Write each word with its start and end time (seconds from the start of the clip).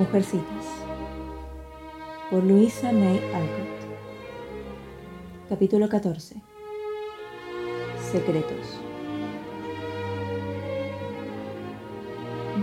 Mujercitas 0.00 0.64
por 2.30 2.42
Luisa 2.42 2.90
May 2.90 3.18
Alcott. 3.34 3.68
Capítulo 5.46 5.90
14 5.90 6.40
Secretos. 8.10 8.80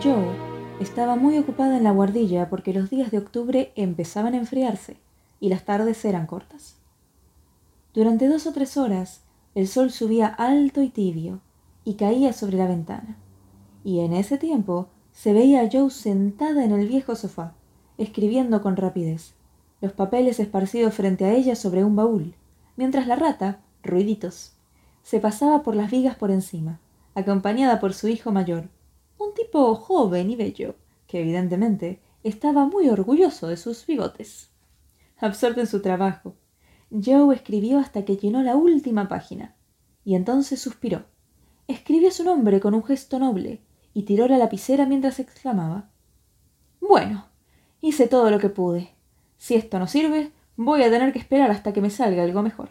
Joe 0.02 0.34
estaba 0.80 1.16
muy 1.16 1.38
ocupada 1.38 1.78
en 1.78 1.84
la 1.84 1.92
guardilla 1.92 2.50
porque 2.50 2.74
los 2.74 2.90
días 2.90 3.12
de 3.12 3.20
octubre 3.20 3.72
empezaban 3.76 4.34
a 4.34 4.38
enfriarse 4.38 4.98
y 5.40 5.50
las 5.50 5.64
tardes 5.64 6.04
eran 6.06 6.26
cortas. 6.26 6.78
Durante 7.94 8.28
dos 8.28 8.48
o 8.48 8.52
tres 8.52 8.78
horas 8.78 9.22
el 9.54 9.68
sol 9.68 9.92
subía 9.92 10.26
alto 10.26 10.82
y 10.82 10.90
tibio 10.90 11.42
y 11.86 11.98
caía 11.98 12.34
sobre 12.34 12.58
la 12.58 12.66
ventana, 12.66 13.16
y 13.84 14.00
en 14.00 14.14
ese 14.14 14.40
tiempo 14.40 14.88
se 15.18 15.34
veía 15.34 15.62
a 15.62 15.70
Joe 15.72 15.90
sentada 15.90 16.64
en 16.64 16.72
el 16.72 16.88
viejo 16.88 17.16
sofá, 17.16 17.56
escribiendo 17.98 18.62
con 18.62 18.78
rapidez, 18.78 19.34
los 19.82 19.92
papeles 19.92 20.40
esparcidos 20.40 20.94
frente 20.94 21.26
a 21.26 21.34
ella 21.34 21.56
sobre 21.56 21.84
un 21.84 21.96
baúl, 21.96 22.36
mientras 22.76 23.08
la 23.08 23.16
rata, 23.16 23.60
ruiditos, 23.82 24.54
se 25.02 25.20
pasaba 25.20 25.64
por 25.64 25.76
las 25.76 25.90
vigas 25.90 26.16
por 26.16 26.30
encima, 26.30 26.80
acompañada 27.16 27.80
por 27.80 27.96
su 27.96 28.08
hijo 28.10 28.32
mayor, 28.32 28.70
un 29.18 29.34
tipo 29.34 29.74
joven 29.74 30.30
y 30.30 30.36
bello, 30.36 30.76
que 31.08 31.22
evidentemente 31.22 32.00
estaba 32.24 32.68
muy 32.68 32.88
orgulloso 32.88 33.48
de 33.48 33.58
sus 33.58 33.88
bigotes. 33.88 34.52
Absorto 35.18 35.62
en 35.62 35.68
su 35.68 35.82
trabajo, 35.82 36.36
Joe 36.92 37.36
escribió 37.36 37.80
hasta 37.80 38.06
que 38.06 38.18
llenó 38.18 38.44
la 38.44 38.56
última 38.56 39.08
página, 39.08 39.56
y 40.06 40.14
entonces 40.14 40.62
suspiró. 40.62 41.06
Escribió 41.68 42.12
su 42.12 42.24
nombre 42.24 42.60
con 42.60 42.76
un 42.76 42.84
gesto 42.84 43.18
noble, 43.18 43.62
y 43.98 44.04
tiró 44.04 44.28
la 44.28 44.38
lapicera 44.38 44.86
mientras 44.86 45.18
exclamaba 45.18 45.90
Bueno, 46.80 47.30
hice 47.82 48.08
todo 48.08 48.30
lo 48.30 48.38
que 48.38 48.50
pude. 48.50 48.94
Si 49.40 49.56
esto 49.56 49.80
no 49.80 49.88
sirve, 49.88 50.32
voy 50.56 50.84
a 50.84 50.92
tener 50.92 51.12
que 51.12 51.18
esperar 51.18 51.50
hasta 51.50 51.74
que 51.74 51.82
me 51.82 51.90
salga 51.90 52.22
algo 52.22 52.44
mejor. 52.44 52.70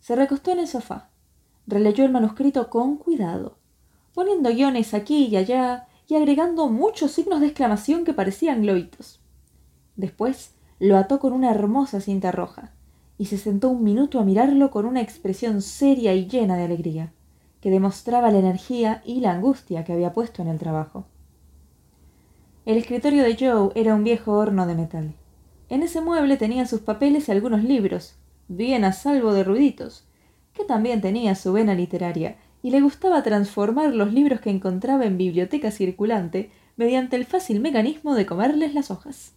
Se 0.00 0.16
recostó 0.16 0.52
en 0.52 0.60
el 0.60 0.68
sofá, 0.68 1.10
releyó 1.66 2.06
el 2.06 2.12
manuscrito 2.12 2.70
con 2.70 2.96
cuidado, 2.96 3.58
poniendo 4.14 4.48
guiones 4.48 4.94
aquí 4.94 5.26
y 5.26 5.36
allá 5.36 5.86
y 6.08 6.14
agregando 6.14 6.70
muchos 6.70 7.10
signos 7.12 7.40
de 7.40 7.48
exclamación 7.48 8.02
que 8.04 8.14
parecían 8.14 8.62
globitos. 8.62 9.20
Después 9.96 10.54
lo 10.78 10.96
ató 10.96 11.20
con 11.20 11.34
una 11.34 11.50
hermosa 11.50 12.00
cinta 12.00 12.32
roja 12.32 12.72
y 13.18 13.26
se 13.26 13.36
sentó 13.36 13.68
un 13.68 13.84
minuto 13.84 14.18
a 14.18 14.24
mirarlo 14.24 14.70
con 14.70 14.86
una 14.86 15.02
expresión 15.02 15.60
seria 15.60 16.14
y 16.14 16.26
llena 16.26 16.56
de 16.56 16.64
alegría 16.64 17.12
que 17.62 17.70
demostraba 17.70 18.30
la 18.30 18.40
energía 18.40 19.02
y 19.06 19.20
la 19.20 19.32
angustia 19.32 19.84
que 19.84 19.92
había 19.92 20.12
puesto 20.12 20.42
en 20.42 20.48
el 20.48 20.58
trabajo. 20.58 21.06
El 22.66 22.76
escritorio 22.76 23.22
de 23.22 23.36
Joe 23.36 23.70
era 23.74 23.94
un 23.94 24.04
viejo 24.04 24.32
horno 24.32 24.66
de 24.66 24.74
metal. 24.74 25.14
En 25.68 25.82
ese 25.82 26.00
mueble 26.00 26.36
tenía 26.36 26.66
sus 26.66 26.80
papeles 26.80 27.28
y 27.28 27.32
algunos 27.32 27.64
libros, 27.64 28.16
bien 28.48 28.84
a 28.84 28.92
salvo 28.92 29.32
de 29.32 29.44
ruiditos, 29.44 30.04
que 30.52 30.64
también 30.64 31.00
tenía 31.00 31.34
su 31.34 31.52
vena 31.52 31.74
literaria 31.74 32.36
y 32.62 32.70
le 32.70 32.80
gustaba 32.80 33.22
transformar 33.22 33.94
los 33.94 34.12
libros 34.12 34.40
que 34.40 34.50
encontraba 34.50 35.06
en 35.06 35.16
biblioteca 35.16 35.70
circulante 35.70 36.50
mediante 36.76 37.16
el 37.16 37.24
fácil 37.24 37.60
mecanismo 37.60 38.14
de 38.14 38.26
comerles 38.26 38.74
las 38.74 38.90
hojas. 38.90 39.34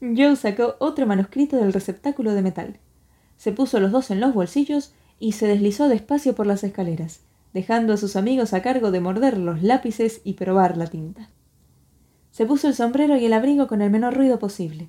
Joe 0.00 0.36
sacó 0.36 0.76
otro 0.78 1.06
manuscrito 1.06 1.56
del 1.56 1.72
receptáculo 1.72 2.32
de 2.32 2.42
metal, 2.42 2.78
se 3.36 3.52
puso 3.52 3.80
los 3.80 3.92
dos 3.92 4.10
en 4.10 4.20
los 4.20 4.34
bolsillos 4.34 4.92
y 5.18 5.32
se 5.32 5.46
deslizó 5.46 5.88
despacio 5.88 6.34
por 6.34 6.46
las 6.46 6.64
escaleras, 6.64 7.20
dejando 7.52 7.92
a 7.92 7.96
sus 7.96 8.16
amigos 8.16 8.52
a 8.52 8.62
cargo 8.62 8.90
de 8.90 9.00
morder 9.00 9.38
los 9.38 9.62
lápices 9.62 10.20
y 10.24 10.34
probar 10.34 10.76
la 10.76 10.86
tinta. 10.86 11.30
Se 12.30 12.46
puso 12.46 12.68
el 12.68 12.74
sombrero 12.74 13.16
y 13.16 13.26
el 13.26 13.32
abrigo 13.32 13.66
con 13.66 13.82
el 13.82 13.90
menor 13.90 14.14
ruido 14.14 14.38
posible. 14.38 14.88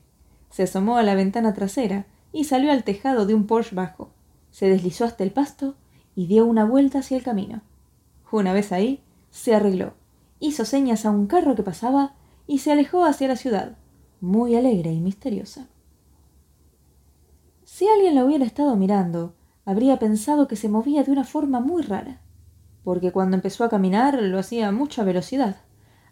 Se 0.49 0.63
asomó 0.63 0.97
a 0.97 1.03
la 1.03 1.15
ventana 1.15 1.53
trasera 1.53 2.05
y 2.31 2.43
salió 2.43 2.71
al 2.71 2.83
tejado 2.83 3.25
de 3.25 3.33
un 3.33 3.47
Porsche 3.47 3.75
bajo. 3.75 4.11
Se 4.51 4.69
deslizó 4.69 5.05
hasta 5.05 5.23
el 5.23 5.31
pasto 5.31 5.75
y 6.16 6.27
dio 6.27 6.45
una 6.45 6.66
vuelta 6.66 7.00
hacia 7.00 7.17
el 7.17 7.23
camino. 7.23 7.61
Una 8.31 8.53
vez 8.53 8.71
ahí, 8.71 9.01
se 9.31 9.55
arregló, 9.55 9.94
hizo 10.39 10.66
señas 10.66 11.05
a 11.05 11.11
un 11.11 11.25
carro 11.25 11.55
que 11.55 11.63
pasaba 11.63 12.16
y 12.47 12.59
se 12.59 12.71
alejó 12.71 13.05
hacia 13.05 13.27
la 13.27 13.35
ciudad, 13.35 13.77
muy 14.19 14.55
alegre 14.55 14.91
y 14.91 15.00
misteriosa. 15.00 15.67
Si 17.63 17.88
alguien 17.88 18.16
lo 18.16 18.25
hubiera 18.25 18.45
estado 18.45 18.75
mirando, 18.75 19.33
habría 19.66 20.00
pensado 20.00 20.47
que 20.47 20.55
se 20.55 20.69
movía 20.69 21.03
de 21.03 21.11
una 21.11 21.23
forma 21.23 21.59
muy 21.59 21.81
rara 21.81 22.21
porque 22.84 23.12
cuando 23.12 23.36
empezó 23.36 23.64
a 23.64 23.69
caminar 23.69 24.22
lo 24.22 24.40
hacía 24.40 24.68
a 24.68 24.72
mucha 24.72 25.03
velocidad, 25.03 25.58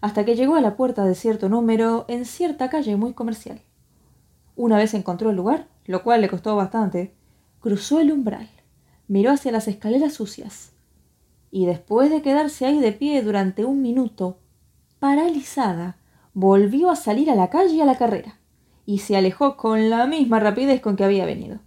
hasta 0.01 0.25
que 0.25 0.35
llegó 0.35 0.55
a 0.55 0.61
la 0.61 0.75
puerta 0.75 1.05
de 1.05 1.15
cierto 1.15 1.49
número 1.49 2.05
en 2.07 2.25
cierta 2.25 2.69
calle 2.69 2.95
muy 2.95 3.13
comercial. 3.13 3.61
Una 4.55 4.77
vez 4.77 4.93
encontró 4.93 5.29
el 5.29 5.35
lugar, 5.35 5.67
lo 5.85 6.03
cual 6.03 6.21
le 6.21 6.29
costó 6.29 6.55
bastante, 6.55 7.15
cruzó 7.59 7.99
el 7.99 8.11
umbral, 8.11 8.49
miró 9.07 9.31
hacia 9.31 9.51
las 9.51 9.67
escaleras 9.67 10.13
sucias, 10.13 10.73
y 11.51 11.65
después 11.65 12.09
de 12.09 12.21
quedarse 12.21 12.65
ahí 12.65 12.79
de 12.79 12.91
pie 12.91 13.21
durante 13.21 13.65
un 13.65 13.81
minuto, 13.81 14.37
paralizada, 14.99 15.97
volvió 16.33 16.89
a 16.89 16.95
salir 16.95 17.29
a 17.31 17.35
la 17.35 17.49
calle 17.49 17.81
a 17.81 17.85
la 17.85 17.97
carrera, 17.97 18.39
y 18.85 18.99
se 18.99 19.17
alejó 19.17 19.57
con 19.57 19.89
la 19.89 20.05
misma 20.07 20.39
rapidez 20.39 20.81
con 20.81 20.95
que 20.95 21.03
había 21.03 21.25
venido. 21.25 21.59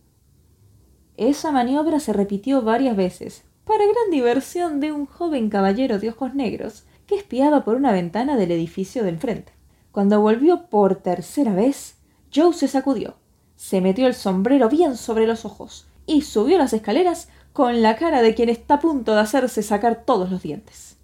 Esa 1.17 1.53
maniobra 1.53 2.01
se 2.01 2.13
repitió 2.13 2.63
varias 2.63 2.97
veces, 2.97 3.45
para 3.65 3.85
gran 3.85 4.11
diversión 4.11 4.81
de 4.81 4.93
un 4.93 5.07
joven 5.07 5.49
caballero 5.49 5.99
de 5.99 6.11
ojos 6.11 6.35
negros 6.35 6.85
que 7.07 7.17
espiaba 7.17 7.65
por 7.65 7.77
una 7.77 7.93
ventana 7.93 8.37
del 8.37 8.51
edificio 8.51 9.05
del 9.05 9.19
frente. 9.19 9.53
Cuando 9.93 10.21
volvió 10.21 10.67
por 10.67 10.97
tercera 10.97 11.55
vez, 11.55 11.97
Joe 12.35 12.55
se 12.55 12.69
sacudió, 12.69 13.17
se 13.57 13.81
metió 13.81 14.07
el 14.07 14.15
sombrero 14.15 14.69
bien 14.69 14.97
sobre 14.97 15.27
los 15.27 15.45
ojos 15.45 15.87
y 16.07 16.23
subió 16.23 16.59
las 16.59 16.73
escaleras 16.73 17.29
con 17.53 17.83
la 17.83 17.97
cara 17.97 18.23
de 18.23 18.35
quien 18.35 18.49
está 18.49 18.75
a 18.75 18.81
punto 18.81 19.15
de 19.15 19.21
hacerse 19.21 19.63
sacar 19.63 20.05
todos 20.05 20.31
los 20.31 20.43
dientes. 20.43 20.97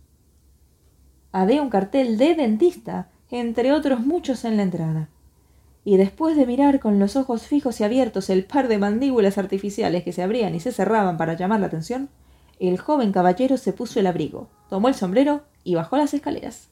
Había 1.30 1.62
un 1.62 1.68
cartel 1.68 2.16
de 2.16 2.34
dentista, 2.34 3.10
entre 3.30 3.72
otros 3.72 4.00
muchos 4.00 4.44
en 4.44 4.56
la 4.56 4.62
entrada. 4.62 5.08
Y 5.84 5.96
después 5.96 6.36
de 6.36 6.46
mirar 6.46 6.80
con 6.80 6.98
los 6.98 7.16
ojos 7.16 7.46
fijos 7.46 7.80
y 7.80 7.84
abiertos 7.84 8.30
el 8.30 8.44
par 8.44 8.68
de 8.68 8.78
mandíbulas 8.78 9.38
artificiales 9.38 10.02
que 10.02 10.12
se 10.12 10.22
abrían 10.22 10.54
y 10.54 10.60
se 10.60 10.72
cerraban 10.72 11.16
para 11.18 11.34
llamar 11.34 11.60
la 11.60 11.66
atención, 11.66 12.08
el 12.60 12.78
joven 12.78 13.12
caballero 13.12 13.56
se 13.56 13.72
puso 13.72 14.00
el 14.00 14.06
abrigo, 14.06 14.48
tomó 14.68 14.88
el 14.88 14.94
sombrero 14.94 15.42
y 15.62 15.74
bajó 15.74 15.96
las 15.96 16.14
escaleras. 16.14 16.68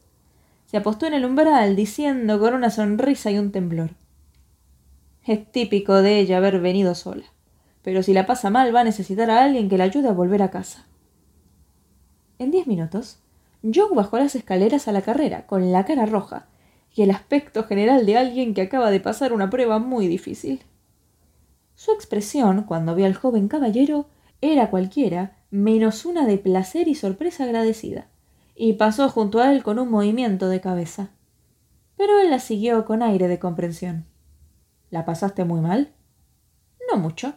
Se 0.67 0.77
apostó 0.77 1.07
en 1.07 1.15
el 1.15 1.25
umbral 1.25 1.77
diciendo 1.77 2.41
con 2.41 2.55
una 2.55 2.71
sonrisa 2.71 3.31
y 3.31 3.39
un 3.39 3.53
temblor. 3.53 3.91
Es 5.25 5.51
típico 5.53 6.03
de 6.03 6.19
ella 6.19 6.39
haber 6.39 6.61
venido 6.61 6.95
sola, 6.95 7.25
pero 7.83 8.03
si 8.03 8.13
la 8.13 8.27
pasa 8.27 8.51
mal 8.51 8.75
va 8.75 8.81
a 8.81 8.85
necesitar 8.85 9.31
a 9.31 9.45
alguien 9.45 9.69
que 9.69 9.79
la 9.79 9.85
ayude 9.85 10.09
a 10.09 10.13
volver 10.13 10.43
a 10.43 10.51
casa. 10.51 10.87
En 12.39 12.51
diez 12.51 12.67
minutos, 12.67 13.19
Joe 13.63 13.95
bajó 13.95 14.19
las 14.19 14.35
escaleras 14.35 14.89
a 14.89 14.93
la 14.93 15.03
carrera, 15.03 15.47
con 15.47 15.73
la 15.73 15.85
cara 15.85 16.07
roja 16.07 16.47
y 16.95 17.03
el 17.03 17.11
aspecto 17.11 17.65
general 17.65 18.07
de 18.07 18.17
alguien 18.17 18.55
que 18.55 18.63
acaba 18.63 18.91
de 18.91 19.01
pasar 19.01 19.33
una 19.33 19.51
prueba 19.51 19.79
muy 19.79 20.09
difícil. 20.09 20.63
Su 21.75 21.93
expresión, 21.93 22.63
cuando 22.63 22.95
vio 22.95 23.07
al 23.07 23.15
joven 23.15 23.49
caballero, 23.49 24.09
era 24.41 24.71
cualquiera 24.71 25.36
menos 25.51 26.05
una 26.05 26.27
de 26.27 26.39
placer 26.39 26.89
y 26.89 26.95
sorpresa 26.95 27.45
agradecida, 27.45 28.09
y 28.55 28.75
pasó 28.75 29.09
junto 29.09 29.41
a 29.41 29.53
él 29.53 29.63
con 29.63 29.79
un 29.79 29.91
movimiento 29.91 30.49
de 30.49 30.61
cabeza. 30.61 31.11
Pero 31.97 32.19
él 32.21 32.31
la 32.31 32.39
siguió 32.39 32.85
con 32.85 33.03
aire 33.03 33.29
de 33.29 33.39
comprensión. 33.39 34.07
¿La 34.91 35.05
pasaste 35.05 35.45
muy 35.45 35.61
mal? 35.61 35.93
No 36.91 36.99
mucho. 36.99 37.35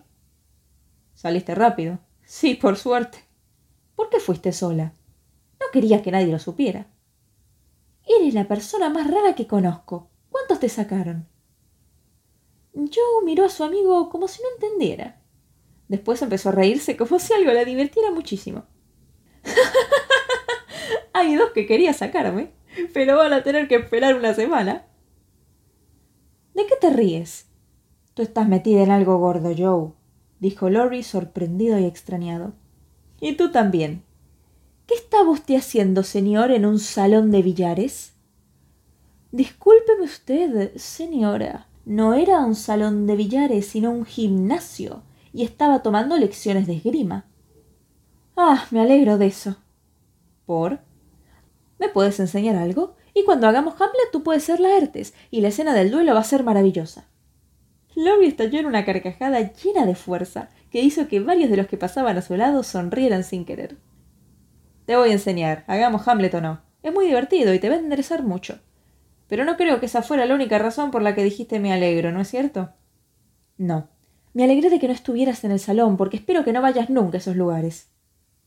¿Saliste 1.13 1.55
rápido? 1.55 1.99
Sí, 2.25 2.55
por 2.55 2.77
suerte. 2.77 3.25
¿Por 3.95 4.09
qué 4.09 4.19
fuiste 4.19 4.51
sola? 4.51 4.93
No 5.59 5.65
quería 5.73 6.01
que 6.01 6.11
nadie 6.11 6.31
lo 6.31 6.39
supiera. 6.39 6.87
Eres 8.05 8.33
la 8.33 8.47
persona 8.47 8.89
más 8.89 9.09
rara 9.09 9.35
que 9.35 9.47
conozco. 9.47 10.09
¿Cuántos 10.29 10.59
te 10.59 10.69
sacaron? 10.69 11.27
Joe 12.73 13.25
miró 13.25 13.45
a 13.45 13.49
su 13.49 13.63
amigo 13.63 14.09
como 14.09 14.27
si 14.27 14.41
no 14.41 14.47
entendiera. 14.55 15.18
Después 15.89 16.21
empezó 16.21 16.49
a 16.49 16.51
reírse 16.53 16.95
como 16.95 17.19
si 17.19 17.33
algo 17.33 17.51
la 17.51 17.65
divirtiera 17.65 18.11
muchísimo. 18.11 18.63
Hay 21.13 21.35
dos 21.35 21.49
que 21.51 21.65
quería 21.65 21.93
sacarme, 21.93 22.51
pero 22.93 23.17
van 23.17 23.33
a 23.33 23.43
tener 23.43 23.67
que 23.67 23.75
esperar 23.75 24.15
una 24.15 24.35
semana. 24.35 24.85
¿De 26.53 26.67
qué 26.67 26.75
te 26.79 26.91
ríes? 26.91 27.47
Tú 28.13 28.21
estás 28.21 28.47
metida 28.47 28.83
en 28.83 28.91
algo 28.91 29.17
gordo, 29.17 29.51
Joe, 29.57 29.93
dijo 30.39 30.69
Lori 30.69 31.01
sorprendido 31.01 31.79
y 31.79 31.85
extrañado. 31.85 32.53
Y 33.19 33.33
tú 33.33 33.51
también. 33.51 34.03
¿Qué 34.85 34.93
estaba 34.93 35.29
usted 35.31 35.55
haciendo, 35.55 36.03
señor, 36.03 36.51
en 36.51 36.67
un 36.67 36.77
salón 36.77 37.31
de 37.31 37.41
billares? 37.41 38.13
Discúlpeme 39.31 40.03
usted, 40.03 40.75
señora. 40.75 41.67
No 41.85 42.13
era 42.13 42.39
un 42.39 42.55
salón 42.55 43.07
de 43.07 43.15
billares, 43.15 43.65
sino 43.65 43.89
un 43.89 44.05
gimnasio 44.05 45.03
y 45.33 45.43
estaba 45.43 45.81
tomando 45.81 46.17
lecciones 46.17 46.67
de 46.67 46.77
esgrima. 46.77 47.25
Ah, 48.35 48.67
me 48.71 48.81
alegro 48.81 49.17
de 49.17 49.27
eso. 49.27 49.57
¿Por? 50.45 50.79
¿Me 51.77 51.89
puedes 51.89 52.19
enseñar 52.19 52.55
algo? 52.55 52.95
Y 53.13 53.23
cuando 53.23 53.47
hagamos 53.47 53.73
Hamlet 53.75 54.11
tú 54.11 54.23
puedes 54.23 54.43
ser 54.43 54.59
Laertes, 54.59 55.13
y 55.31 55.41
la 55.41 55.49
escena 55.49 55.73
del 55.73 55.91
duelo 55.91 56.13
va 56.13 56.19
a 56.21 56.23
ser 56.23 56.43
maravillosa. 56.43 57.07
Lobby 57.95 58.27
estalló 58.27 58.59
en 58.59 58.65
una 58.65 58.85
carcajada 58.85 59.51
llena 59.53 59.85
de 59.85 59.95
fuerza, 59.95 60.49
que 60.71 60.81
hizo 60.81 61.07
que 61.07 61.19
varios 61.19 61.49
de 61.49 61.57
los 61.57 61.67
que 61.67 61.77
pasaban 61.77 62.17
a 62.17 62.21
su 62.21 62.35
lado 62.35 62.63
sonrieran 62.63 63.23
sin 63.23 63.45
querer. 63.45 63.77
Te 64.85 64.95
voy 64.95 65.09
a 65.09 65.13
enseñar, 65.13 65.63
hagamos 65.67 66.07
Hamlet 66.07 66.33
o 66.35 66.41
no. 66.41 66.61
Es 66.81 66.93
muy 66.93 67.07
divertido 67.07 67.53
y 67.53 67.59
te 67.59 67.69
va 67.69 67.75
a 67.75 67.79
enderezar 67.79 68.23
mucho. 68.23 68.59
Pero 69.27 69.45
no 69.45 69.57
creo 69.57 69.79
que 69.79 69.85
esa 69.85 70.01
fuera 70.01 70.25
la 70.25 70.35
única 70.35 70.57
razón 70.59 70.91
por 70.91 71.01
la 71.01 71.13
que 71.13 71.23
dijiste 71.23 71.59
me 71.59 71.73
alegro, 71.73 72.11
¿no 72.11 72.21
es 72.21 72.29
cierto? 72.29 72.69
No. 73.57 73.89
Me 74.39 74.45
alegré 74.45 74.69
de 74.69 74.79
que 74.79 74.87
no 74.87 74.93
estuvieras 74.93 75.43
en 75.43 75.51
el 75.51 75.59
salón, 75.59 75.97
porque 75.97 76.15
espero 76.15 76.45
que 76.45 76.53
no 76.53 76.61
vayas 76.61 76.89
nunca 76.89 77.17
a 77.17 77.19
esos 77.19 77.35
lugares. 77.35 77.89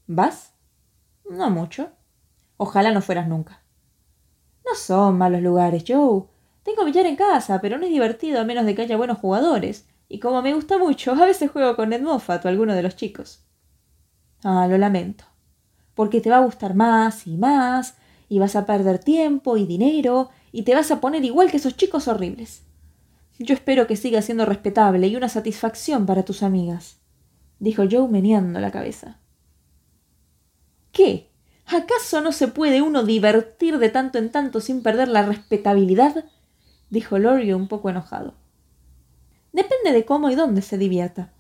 ¿Vas? 0.06 0.54
No 1.28 1.50
mucho. 1.50 1.90
Ojalá 2.56 2.92
no 2.92 3.02
fueras 3.02 3.28
nunca. 3.28 3.62
No 4.64 4.74
son 4.74 5.18
malos 5.18 5.42
lugares, 5.42 5.84
Joe. 5.86 6.22
Tengo 6.62 6.86
billar 6.86 7.04
en 7.04 7.16
casa, 7.16 7.60
pero 7.60 7.76
no 7.76 7.84
es 7.84 7.90
divertido 7.90 8.40
a 8.40 8.44
menos 8.44 8.64
de 8.64 8.74
que 8.74 8.80
haya 8.80 8.96
buenos 8.96 9.18
jugadores. 9.18 9.86
Y 10.08 10.18
como 10.18 10.40
me 10.40 10.54
gusta 10.54 10.78
mucho, 10.78 11.12
a 11.12 11.26
veces 11.26 11.50
juego 11.50 11.76
con 11.76 11.90
Ned 11.90 12.06
o 12.06 12.22
alguno 12.44 12.74
de 12.74 12.82
los 12.82 12.96
chicos. 12.96 13.44
Ah, 14.42 14.66
lo 14.66 14.78
lamento. 14.78 15.24
Porque 15.94 16.22
te 16.22 16.30
va 16.30 16.38
a 16.38 16.44
gustar 16.46 16.74
más 16.74 17.26
y 17.26 17.36
más, 17.36 17.98
y 18.30 18.38
vas 18.38 18.56
a 18.56 18.64
perder 18.64 18.98
tiempo 18.98 19.58
y 19.58 19.66
dinero, 19.66 20.30
y 20.52 20.62
te 20.62 20.74
vas 20.74 20.90
a 20.90 21.02
poner 21.02 21.22
igual 21.22 21.50
que 21.50 21.58
esos 21.58 21.76
chicos 21.76 22.08
horribles. 22.08 22.62
Yo 23.38 23.54
espero 23.54 23.86
que 23.86 23.96
siga 23.96 24.22
siendo 24.22 24.44
respetable 24.44 25.08
y 25.08 25.16
una 25.16 25.28
satisfacción 25.28 26.06
para 26.06 26.24
tus 26.24 26.42
amigas, 26.42 26.98
dijo 27.58 27.84
Joe 27.90 28.08
meneando 28.08 28.60
la 28.60 28.70
cabeza. 28.70 29.18
¿Qué? 30.92 31.30
¿Acaso 31.66 32.20
no 32.20 32.32
se 32.32 32.48
puede 32.48 32.82
uno 32.82 33.02
divertir 33.02 33.78
de 33.78 33.88
tanto 33.88 34.18
en 34.18 34.30
tanto 34.30 34.60
sin 34.60 34.82
perder 34.82 35.08
la 35.08 35.22
respetabilidad? 35.22 36.26
dijo 36.90 37.18
Lorio 37.18 37.56
un 37.56 37.68
poco 37.68 37.88
enojado. 37.88 38.34
Depende 39.52 39.92
de 39.92 40.04
cómo 40.04 40.28
y 40.28 40.34
dónde 40.34 40.60
se 40.60 40.76
divierta. 40.76 41.32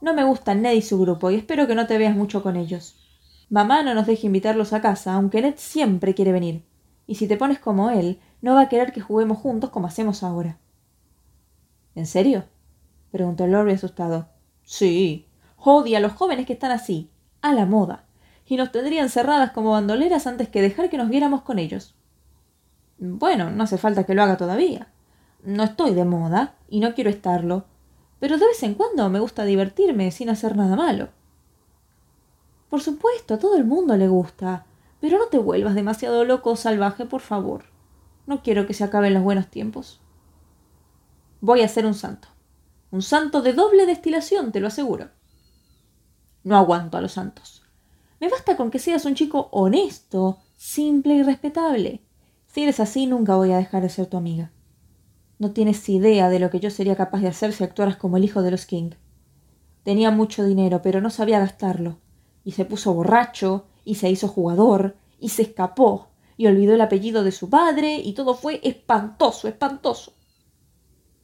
No 0.00 0.14
me 0.14 0.24
gusta 0.24 0.54
Ned 0.54 0.74
y 0.74 0.82
su 0.82 0.98
grupo 0.98 1.30
y 1.30 1.36
espero 1.36 1.66
que 1.66 1.74
no 1.74 1.86
te 1.86 1.98
veas 1.98 2.14
mucho 2.14 2.42
con 2.42 2.56
ellos. 2.56 2.96
Mamá 3.48 3.82
no 3.82 3.94
nos 3.94 4.06
deja 4.06 4.26
invitarlos 4.26 4.72
a 4.72 4.80
casa, 4.80 5.14
aunque 5.14 5.40
Ned 5.40 5.54
siempre 5.56 6.14
quiere 6.14 6.32
venir. 6.32 6.62
Y 7.06 7.16
si 7.16 7.26
te 7.26 7.36
pones 7.36 7.58
como 7.58 7.90
él, 7.90 8.20
no 8.42 8.54
va 8.54 8.62
a 8.62 8.68
querer 8.68 8.92
que 8.92 9.00
juguemos 9.00 9.38
juntos 9.38 9.70
como 9.70 9.86
hacemos 9.86 10.22
ahora. 10.22 10.58
¿En 11.94 12.06
serio? 12.06 12.44
preguntó 13.10 13.46
Lori 13.46 13.72
asustado. 13.72 14.28
Sí. 14.62 15.26
Odia 15.56 15.98
a 15.98 16.00
los 16.00 16.12
jóvenes 16.12 16.46
que 16.46 16.52
están 16.52 16.70
así, 16.70 17.10
a 17.42 17.52
la 17.52 17.66
moda, 17.66 18.04
y 18.46 18.56
nos 18.56 18.72
tendrían 18.72 19.08
cerradas 19.08 19.50
como 19.52 19.72
bandoleras 19.72 20.26
antes 20.26 20.48
que 20.48 20.62
dejar 20.62 20.90
que 20.90 20.98
nos 20.98 21.08
viéramos 21.08 21.42
con 21.42 21.58
ellos. 21.58 21.94
Bueno, 22.98 23.50
no 23.50 23.64
hace 23.64 23.78
falta 23.78 24.04
que 24.04 24.14
lo 24.14 24.22
haga 24.22 24.36
todavía. 24.36 24.88
No 25.42 25.62
estoy 25.64 25.94
de 25.94 26.04
moda 26.04 26.54
y 26.68 26.80
no 26.80 26.94
quiero 26.94 27.10
estarlo, 27.10 27.64
pero 28.18 28.38
de 28.38 28.46
vez 28.46 28.62
en 28.62 28.74
cuando 28.74 29.08
me 29.08 29.20
gusta 29.20 29.44
divertirme 29.44 30.10
sin 30.10 30.28
hacer 30.28 30.56
nada 30.56 30.76
malo. 30.76 31.08
Por 32.68 32.80
supuesto, 32.82 33.34
a 33.34 33.38
todo 33.38 33.56
el 33.56 33.64
mundo 33.64 33.96
le 33.96 34.06
gusta, 34.06 34.66
pero 35.00 35.18
no 35.18 35.26
te 35.26 35.38
vuelvas 35.38 35.74
demasiado 35.74 36.24
loco 36.24 36.50
o 36.50 36.56
salvaje, 36.56 37.06
por 37.06 37.20
favor. 37.20 37.64
No 38.26 38.42
quiero 38.42 38.66
que 38.66 38.74
se 38.74 38.84
acaben 38.84 39.14
los 39.14 39.22
buenos 39.22 39.48
tiempos. 39.48 40.00
Voy 41.40 41.62
a 41.62 41.68
ser 41.68 41.86
un 41.86 41.94
santo. 41.94 42.28
Un 42.90 43.00
santo 43.00 43.40
de 43.40 43.54
doble 43.54 43.86
destilación, 43.86 44.52
te 44.52 44.60
lo 44.60 44.66
aseguro. 44.66 45.08
No 46.44 46.56
aguanto 46.56 46.98
a 46.98 47.00
los 47.00 47.12
santos. 47.12 47.62
Me 48.20 48.28
basta 48.28 48.56
con 48.56 48.70
que 48.70 48.78
seas 48.78 49.06
un 49.06 49.14
chico 49.14 49.48
honesto, 49.50 50.38
simple 50.56 51.14
y 51.14 51.22
respetable. 51.22 52.02
Si 52.46 52.62
eres 52.62 52.78
así, 52.80 53.06
nunca 53.06 53.36
voy 53.36 53.52
a 53.52 53.56
dejar 53.56 53.82
de 53.82 53.88
ser 53.88 54.06
tu 54.06 54.18
amiga. 54.18 54.50
No 55.38 55.52
tienes 55.52 55.88
idea 55.88 56.28
de 56.28 56.40
lo 56.40 56.50
que 56.50 56.60
yo 56.60 56.68
sería 56.68 56.96
capaz 56.96 57.20
de 57.20 57.28
hacer 57.28 57.54
si 57.54 57.64
actuaras 57.64 57.96
como 57.96 58.18
el 58.18 58.24
hijo 58.24 58.42
de 58.42 58.50
los 58.50 58.66
King. 58.66 58.90
Tenía 59.82 60.10
mucho 60.10 60.44
dinero, 60.44 60.82
pero 60.82 61.00
no 61.00 61.08
sabía 61.08 61.38
gastarlo. 61.38 61.98
Y 62.44 62.52
se 62.52 62.66
puso 62.66 62.92
borracho, 62.92 63.64
y 63.84 63.94
se 63.94 64.10
hizo 64.10 64.28
jugador, 64.28 64.96
y 65.18 65.30
se 65.30 65.42
escapó, 65.42 66.08
y 66.36 66.46
olvidó 66.48 66.74
el 66.74 66.82
apellido 66.82 67.24
de 67.24 67.32
su 67.32 67.48
padre, 67.48 67.96
y 67.96 68.12
todo 68.12 68.34
fue 68.34 68.60
espantoso, 68.62 69.48
espantoso. 69.48 70.12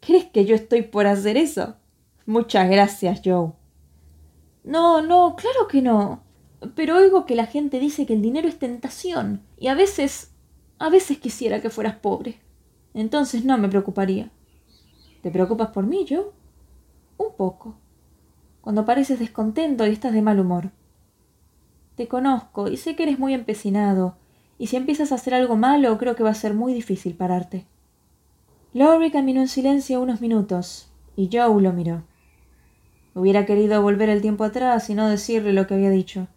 ¿Crees 0.07 0.27
que 0.27 0.45
yo 0.45 0.55
estoy 0.55 0.83
por 0.83 1.09
hacer 1.09 1.37
eso? 1.37 1.75
Muchas 2.27 2.71
gracias, 2.71 3.21
Joe. 3.25 3.55
No, 4.63 5.03
no, 5.03 5.35
claro 5.35 5.67
que 5.69 5.83
no. 5.83 6.23
Pero 6.77 6.97
oigo 6.97 7.27
que 7.27 7.35
la 7.35 7.47
gente 7.47 7.81
dice 7.81 8.07
que 8.07 8.15
el 8.15 8.23
dinero 8.23 8.47
es 8.47 8.57
tentación, 8.57 9.43
y 9.59 9.67
a 9.67 9.75
veces 9.75 10.31
a 10.79 10.91
veces 10.91 11.19
quisiera 11.19 11.61
que 11.61 11.71
fueras 11.71 11.97
pobre. 11.97 12.39
Entonces 12.95 13.45
no 13.45 13.59
me 13.59 13.69
preocuparía. 13.69 14.31
¿Te 15.23 15.33
preocupas 15.33 15.71
por 15.71 15.85
mí, 15.87 16.05
yo? 16.05 16.33
Un 17.19 17.35
poco. 17.37 17.77
Cuando 18.61 18.85
pareces 18.85 19.19
descontento 19.19 19.87
y 19.87 19.91
estás 19.91 20.13
de 20.13 20.23
mal 20.23 20.39
humor. 20.39 20.71
Te 21.97 22.07
conozco 22.07 22.69
y 22.69 22.77
sé 22.77 22.95
que 22.95 23.03
eres 23.03 23.19
muy 23.19 23.35
empecinado, 23.35 24.19
y 24.57 24.69
si 24.69 24.77
empiezas 24.77 25.11
a 25.11 25.17
hacer 25.17 25.35
algo 25.35 25.57
malo 25.57 25.99
creo 25.99 26.15
que 26.15 26.23
va 26.23 26.31
a 26.31 26.35
ser 26.35 26.55
muy 26.55 26.75
difícil 26.75 27.17
pararte. 27.17 27.67
Caminó 29.17 29.41
en 29.41 29.49
silencio 29.49 30.03
unos 30.03 30.21
minutos, 30.21 30.91
y 31.17 31.31
Joe 31.33 31.63
lo 31.63 31.73
miró. 31.73 32.03
Hubiera 33.15 33.47
querido 33.47 33.81
volver 33.81 34.11
el 34.11 34.21
tiempo 34.21 34.45
atrás 34.45 34.91
y 34.91 34.95
no 34.95 35.09
decirle 35.09 35.55
lo 35.55 35.67
que 35.67 35.73
había 35.73 35.89
dicho, 35.89 36.29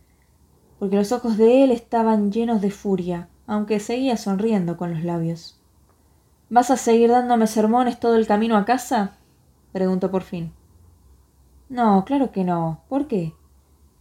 porque 0.80 0.95
los 0.95 1.12
ojos 1.12 1.38
de 1.38 1.65
él 1.65 1.71
estaban 1.71 2.31
llenos 2.31 2.62
de 2.62 2.71
furia, 2.71 3.27
aunque 3.47 3.81
seguía 3.81 4.15
sonriendo 4.15 4.77
con 4.77 4.94
los 4.94 5.03
labios. 5.03 5.59
¿Vas 6.50 6.71
a 6.71 6.77
seguir 6.77 7.09
dándome 7.09 7.47
sermones 7.47 8.00
todo 8.00 8.15
el 8.15 8.27
camino 8.27 8.56
a 8.56 8.63
casa? 8.63 9.18
preguntó 9.74 10.09
por 10.09 10.21
fin. 10.21 10.53
No, 11.68 12.06
claro 12.06 12.31
que 12.31 12.45
no. 12.45 12.80
¿Por 12.88 13.07
qué? 13.07 13.33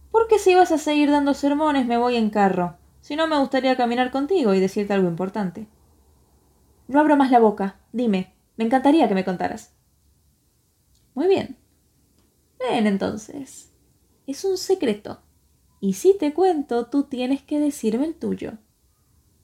Porque 0.09 0.39
si 0.39 0.55
vas 0.55 0.71
a 0.71 0.77
seguir 0.77 1.11
dando 1.11 1.33
sermones 1.33 1.85
me 1.85 1.97
voy 1.97 2.15
en 2.15 2.29
carro. 2.29 2.77
Si 3.01 3.17
no, 3.17 3.27
me 3.27 3.37
gustaría 3.39 3.75
caminar 3.75 4.09
contigo 4.09 4.53
y 4.53 4.61
decirte 4.61 4.93
algo 4.93 5.09
importante. 5.09 5.67
No 6.87 7.01
abro 7.01 7.17
más 7.17 7.29
la 7.29 7.39
boca. 7.39 7.78
Dime. 7.91 8.33
Me 8.57 8.65
encantaría 8.65 9.07
que 9.07 9.15
me 9.15 9.25
contaras. 9.25 9.73
Muy 11.15 11.27
bien. 11.27 11.57
Ven 12.59 12.87
entonces. 12.87 13.71
Es 14.27 14.43
un 14.43 14.57
secreto. 14.57 15.21
Y 15.79 15.93
si 15.93 16.17
te 16.17 16.33
cuento, 16.33 16.87
tú 16.87 17.03
tienes 17.03 17.41
que 17.41 17.59
decirme 17.59 18.05
el 18.05 18.15
tuyo. 18.15 18.51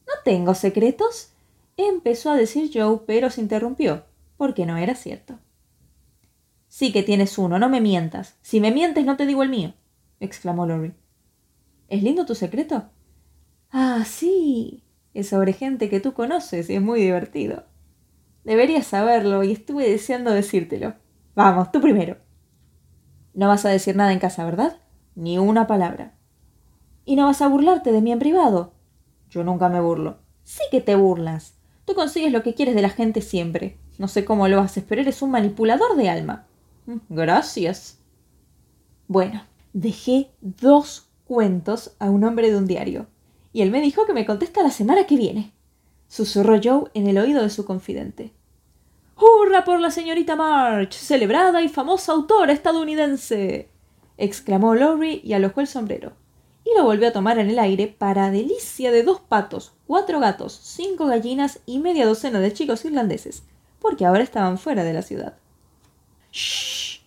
No 0.06 0.14
tengo 0.24 0.54
secretos, 0.54 1.30
empezó 1.78 2.30
a 2.32 2.36
decir 2.36 2.70
Joe, 2.74 3.02
pero 3.08 3.30
se 3.30 3.42
interrumpió, 3.42 4.04
porque 4.38 4.66
no 4.66 4.78
era 4.78 4.96
cierto. 4.96 5.40
Sí 6.68 6.92
que 6.92 7.04
tienes 7.04 7.38
uno, 7.38 7.58
no 7.58 7.70
me 7.70 7.80
mientas. 7.82 8.38
Si 8.42 8.60
me 8.60 8.72
mientes, 8.72 9.06
no 9.06 9.16
te 9.16 9.26
digo 9.26 9.44
el 9.44 9.50
mío, 9.50 9.74
exclamó 10.20 10.66
Lori. 10.66 10.94
¿Es 11.88 12.04
lindo 12.04 12.26
tu 12.26 12.36
secreto? 12.36 12.90
Ah, 13.72 14.04
sí. 14.06 14.84
Es 15.14 15.30
sobre 15.30 15.54
gente 15.54 15.90
que 15.90 16.02
tú 16.02 16.14
conoces 16.14 16.70
y 16.70 16.76
es 16.76 16.82
muy 16.82 17.00
divertido. 17.00 17.66
Deberías 18.46 18.86
saberlo 18.86 19.44
y 19.44 19.52
estuve 19.52 19.90
deseando 19.90 20.32
decírtelo. 20.32 20.94
Vamos, 21.36 21.72
tú 21.72 21.82
primero. 21.82 22.18
No 23.34 23.48
vas 23.48 23.66
a 23.66 23.70
decir 23.70 23.96
nada 23.96 24.14
en 24.14 24.20
casa, 24.20 24.46
¿verdad? 24.46 24.78
Ni 25.16 25.40
una 25.40 25.66
palabra. 25.68 26.14
¿Y 27.06 27.16
no 27.16 27.26
vas 27.26 27.42
a 27.42 27.48
burlarte 27.48 27.92
de 27.92 28.02
mí 28.02 28.12
en 28.12 28.20
privado? 28.20 28.74
Yo 29.32 29.44
nunca 29.44 29.68
me 29.68 29.82
burlo. 29.82 30.20
Sí 30.44 30.62
que 30.70 30.80
te 30.80 30.96
burlas. 30.96 31.56
Tú 31.86 31.96
consigues 31.96 32.32
lo 32.32 32.44
que 32.44 32.54
quieres 32.54 32.76
de 32.76 32.84
la 32.84 32.90
gente 32.90 33.22
siempre. 33.22 33.78
No 33.98 34.08
sé 34.08 34.26
cómo 34.26 34.48
lo 34.48 34.60
haces, 34.60 34.84
pero 34.88 35.02
eres 35.02 35.24
un 35.24 35.32
manipulador 35.32 35.96
de 35.98 36.10
alma. 36.10 36.46
Mm, 36.86 36.98
gracias. 37.10 37.98
Bueno, 39.08 39.44
dejé 39.74 40.30
dos 40.42 41.10
cuentos 41.26 41.96
a 41.98 42.12
un 42.12 42.24
hombre 42.24 42.52
de 42.52 42.58
un 42.58 42.68
diario. 42.68 43.08
Y 43.54 43.64
él 43.64 43.72
me 43.72 43.82
dijo 43.82 44.06
que 44.06 44.14
me 44.14 44.26
contesta 44.26 44.62
la 44.62 44.72
semana 44.72 45.08
que 45.08 45.18
viene. 45.18 45.52
Susurró 46.08 46.60
Joe 46.64 46.92
en 46.94 47.08
el 47.08 47.18
oído 47.18 47.42
de 47.42 47.50
su 47.50 47.66
confidente. 47.66 48.35
¡Hurra 49.18 49.64
por 49.64 49.80
la 49.80 49.92
señorita 49.92 50.36
March! 50.36 50.94
¡Celebrada 50.94 51.62
y 51.62 51.70
famosa 51.70 52.12
autora 52.12 52.54
estadounidense! 52.54 53.70
exclamó 54.18 54.76
Lowry 54.76 55.22
y 55.24 55.34
alojó 55.34 55.62
el 55.62 55.68
sombrero 55.68 56.14
y 56.66 56.76
lo 56.76 56.84
volvió 56.84 57.08
a 57.08 57.14
tomar 57.14 57.38
en 57.38 57.50
el 57.50 57.60
aire 57.60 57.88
para 57.88 58.32
delicia 58.32 58.92
de 58.92 59.04
dos 59.04 59.22
patos, 59.22 59.74
cuatro 59.86 60.20
gatos, 60.20 60.60
cinco 60.64 61.06
gallinas 61.06 61.60
y 61.66 61.80
media 61.80 62.08
docena 62.08 62.40
de 62.40 62.52
chicos 62.52 62.84
irlandeses, 62.86 63.44
porque 63.80 64.06
ahora 64.06 64.24
estaban 64.24 64.58
fuera 64.58 64.84
de 64.84 64.94
la 64.94 65.04
ciudad. 65.04 65.38
Shh. 66.32 67.02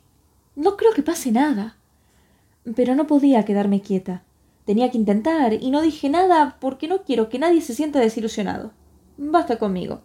No 0.55 0.77
creo 0.77 0.93
que 0.93 1.03
pase 1.03 1.33
nada. 1.33 1.77
Pero 2.77 2.95
no 2.95 3.07
podía 3.07 3.45
quedarme 3.45 3.81
quieta. 3.81 4.23
Tenía 4.65 4.91
que 4.91 4.99
intentar 4.99 5.55
y 5.55 5.71
no 5.71 5.83
dije 5.83 6.09
nada 6.09 6.57
porque 6.61 6.87
no 6.87 7.03
quiero 7.03 7.29
que 7.29 7.39
nadie 7.39 7.61
se 7.61 7.75
sienta 7.75 7.99
desilusionado. 7.99 8.73
Basta 9.17 9.59
conmigo. 9.59 10.03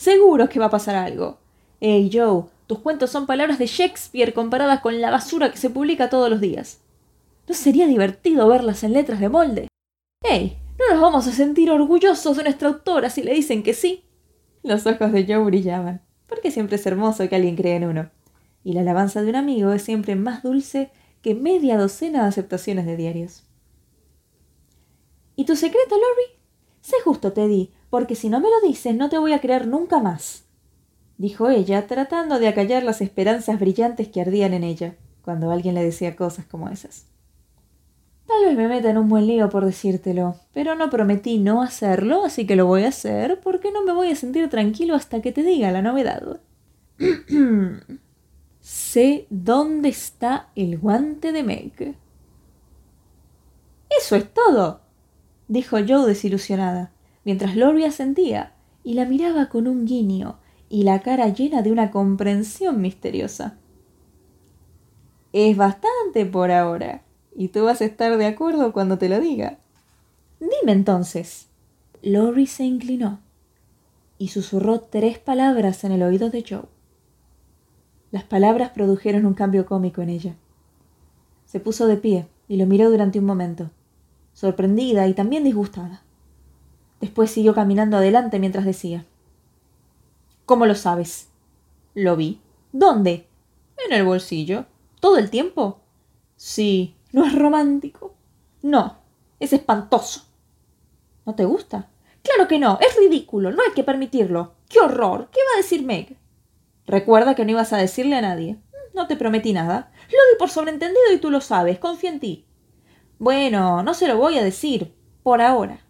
Seguro 0.00 0.48
que 0.48 0.58
va 0.58 0.64
a 0.64 0.70
pasar 0.70 0.96
algo. 0.96 1.36
Hey, 1.78 2.08
Joe, 2.10 2.44
tus 2.66 2.78
cuentos 2.78 3.10
son 3.10 3.26
palabras 3.26 3.58
de 3.58 3.66
Shakespeare 3.66 4.32
comparadas 4.32 4.80
con 4.80 4.98
la 4.98 5.10
basura 5.10 5.50
que 5.50 5.58
se 5.58 5.68
publica 5.68 6.08
todos 6.08 6.30
los 6.30 6.40
días. 6.40 6.80
¿No 7.46 7.54
sería 7.54 7.86
divertido 7.86 8.48
verlas 8.48 8.82
en 8.82 8.94
letras 8.94 9.20
de 9.20 9.28
molde? 9.28 9.68
¡Hey! 10.22 10.56
¿No 10.78 10.94
nos 10.94 11.02
vamos 11.02 11.26
a 11.26 11.32
sentir 11.32 11.70
orgullosos 11.70 12.34
de 12.38 12.44
nuestra 12.44 12.68
autora 12.68 13.10
si 13.10 13.22
le 13.22 13.34
dicen 13.34 13.62
que 13.62 13.74
sí? 13.74 14.02
Los 14.62 14.86
ojos 14.86 15.12
de 15.12 15.26
Joe 15.26 15.44
brillaban, 15.44 16.00
porque 16.26 16.50
siempre 16.50 16.76
es 16.76 16.86
hermoso 16.86 17.28
que 17.28 17.36
alguien 17.36 17.56
cree 17.56 17.76
en 17.76 17.84
uno. 17.84 18.10
Y 18.64 18.72
la 18.72 18.80
alabanza 18.80 19.20
de 19.20 19.28
un 19.28 19.36
amigo 19.36 19.70
es 19.70 19.82
siempre 19.82 20.16
más 20.16 20.42
dulce 20.42 20.90
que 21.20 21.34
media 21.34 21.76
docena 21.76 22.22
de 22.22 22.28
aceptaciones 22.28 22.86
de 22.86 22.96
diarios. 22.96 23.42
¿Y 25.36 25.44
tu 25.44 25.56
secreto, 25.56 25.94
Lori? 25.96 26.40
Sé 26.80 26.96
justo, 27.04 27.34
Teddy, 27.34 27.70
porque 27.90 28.14
si 28.14 28.30
no 28.30 28.40
me 28.40 28.48
lo 28.48 28.66
dices 28.66 28.94
no 28.94 29.08
te 29.10 29.18
voy 29.18 29.32
a 29.32 29.40
creer 29.40 29.66
nunca 29.66 30.00
más 30.00 30.44
dijo 31.20 31.50
ella, 31.50 31.86
tratando 31.86 32.38
de 32.38 32.48
acallar 32.48 32.82
las 32.82 33.02
esperanzas 33.02 33.60
brillantes 33.60 34.08
que 34.08 34.22
ardían 34.22 34.54
en 34.54 34.64
ella, 34.64 34.94
cuando 35.20 35.50
alguien 35.50 35.74
le 35.74 35.84
decía 35.84 36.16
cosas 36.16 36.46
como 36.46 36.70
esas. 36.70 37.04
Tal 38.26 38.42
vez 38.46 38.56
me 38.56 38.68
meta 38.68 38.88
en 38.88 38.96
un 38.96 39.10
buen 39.10 39.26
lío 39.26 39.50
por 39.50 39.66
decírtelo, 39.66 40.36
pero 40.54 40.76
no 40.76 40.88
prometí 40.88 41.36
no 41.36 41.60
hacerlo, 41.60 42.24
así 42.24 42.46
que 42.46 42.56
lo 42.56 42.64
voy 42.64 42.84
a 42.84 42.88
hacer 42.88 43.38
porque 43.40 43.70
no 43.70 43.84
me 43.84 43.92
voy 43.92 44.10
a 44.10 44.16
sentir 44.16 44.48
tranquilo 44.48 44.94
hasta 44.94 45.20
que 45.20 45.30
te 45.30 45.42
diga 45.42 45.70
la 45.70 45.82
novedad. 45.82 46.40
sé 48.62 49.26
dónde 49.28 49.90
está 49.90 50.48
el 50.56 50.78
guante 50.78 51.32
de 51.32 51.42
Meg. 51.42 51.96
Eso 53.90 54.16
es 54.16 54.32
todo, 54.32 54.80
dijo 55.48 55.76
Joe 55.86 56.06
desilusionada, 56.06 56.92
mientras 57.24 57.56
Lori 57.56 57.84
asentía 57.84 58.54
y 58.82 58.94
la 58.94 59.04
miraba 59.04 59.48
con 59.48 59.66
un 59.66 59.84
guiño 59.84 60.38
y 60.68 60.84
la 60.84 61.00
cara 61.00 61.28
llena 61.28 61.62
de 61.62 61.72
una 61.72 61.90
comprensión 61.90 62.80
misteriosa. 62.80 63.58
Es 65.32 65.56
bastante 65.56 66.26
por 66.26 66.50
ahora, 66.50 67.02
y 67.34 67.48
tú 67.48 67.64
vas 67.64 67.80
a 67.80 67.84
estar 67.84 68.16
de 68.16 68.26
acuerdo 68.26 68.72
cuando 68.72 68.98
te 68.98 69.08
lo 69.08 69.20
diga. 69.20 69.58
Dime 70.40 70.72
entonces. 70.72 71.48
Lori 72.02 72.46
se 72.46 72.64
inclinó 72.64 73.20
y 74.18 74.28
susurró 74.28 74.80
tres 74.80 75.18
palabras 75.18 75.84
en 75.84 75.92
el 75.92 76.02
oído 76.02 76.30
de 76.30 76.44
Joe. 76.48 76.64
Las 78.10 78.24
palabras 78.24 78.70
produjeron 78.70 79.24
un 79.24 79.34
cambio 79.34 79.66
cómico 79.66 80.02
en 80.02 80.08
ella. 80.08 80.36
Se 81.46 81.60
puso 81.60 81.86
de 81.86 81.96
pie 81.96 82.26
y 82.48 82.56
lo 82.56 82.66
miró 82.66 82.90
durante 82.90 83.18
un 83.18 83.24
momento, 83.24 83.70
sorprendida 84.32 85.06
y 85.08 85.14
también 85.14 85.44
disgustada. 85.44 86.02
Después 87.00 87.30
siguió 87.30 87.54
caminando 87.54 87.96
adelante 87.96 88.38
mientras 88.38 88.64
decía 88.64 89.06
¿Cómo 90.44 90.66
lo 90.66 90.74
sabes? 90.74 91.28
Lo 91.94 92.16
vi. 92.16 92.40
¿Dónde? 92.72 93.28
En 93.86 93.92
el 93.92 94.04
bolsillo. 94.04 94.66
¿Todo 95.00 95.16
el 95.16 95.30
tiempo? 95.30 95.80
Sí. 96.36 96.96
¿No 97.12 97.24
es 97.24 97.34
romántico? 97.36 98.14
No. 98.62 98.98
Es 99.38 99.52
espantoso. 99.52 100.24
¿No 101.24 101.34
te 101.34 101.44
gusta? 101.44 101.88
Claro 102.22 102.48
que 102.48 102.58
no. 102.58 102.78
Es 102.80 102.96
ridículo. 102.96 103.50
No 103.52 103.62
hay 103.62 103.72
que 103.74 103.84
permitirlo. 103.84 104.54
¡Qué 104.68 104.80
horror! 104.80 105.28
¿Qué 105.32 105.40
va 105.48 105.54
a 105.54 105.62
decir 105.62 105.82
Meg? 105.84 106.16
Recuerda 106.86 107.34
que 107.34 107.44
no 107.44 107.52
ibas 107.52 107.72
a 107.72 107.78
decirle 107.78 108.16
a 108.16 108.22
nadie. 108.22 108.58
No 108.94 109.06
te 109.06 109.16
prometí 109.16 109.52
nada. 109.52 109.92
Lo 110.08 110.32
di 110.32 110.38
por 110.38 110.50
sobreentendido 110.50 111.12
y 111.14 111.18
tú 111.18 111.30
lo 111.30 111.40
sabes. 111.40 111.78
Confío 111.78 112.10
en 112.10 112.20
ti. 112.20 112.44
Bueno, 113.18 113.82
no 113.82 113.94
se 113.94 114.08
lo 114.08 114.16
voy 114.16 114.36
a 114.36 114.44
decir. 114.44 114.94
Por 115.22 115.40
ahora. 115.40 115.86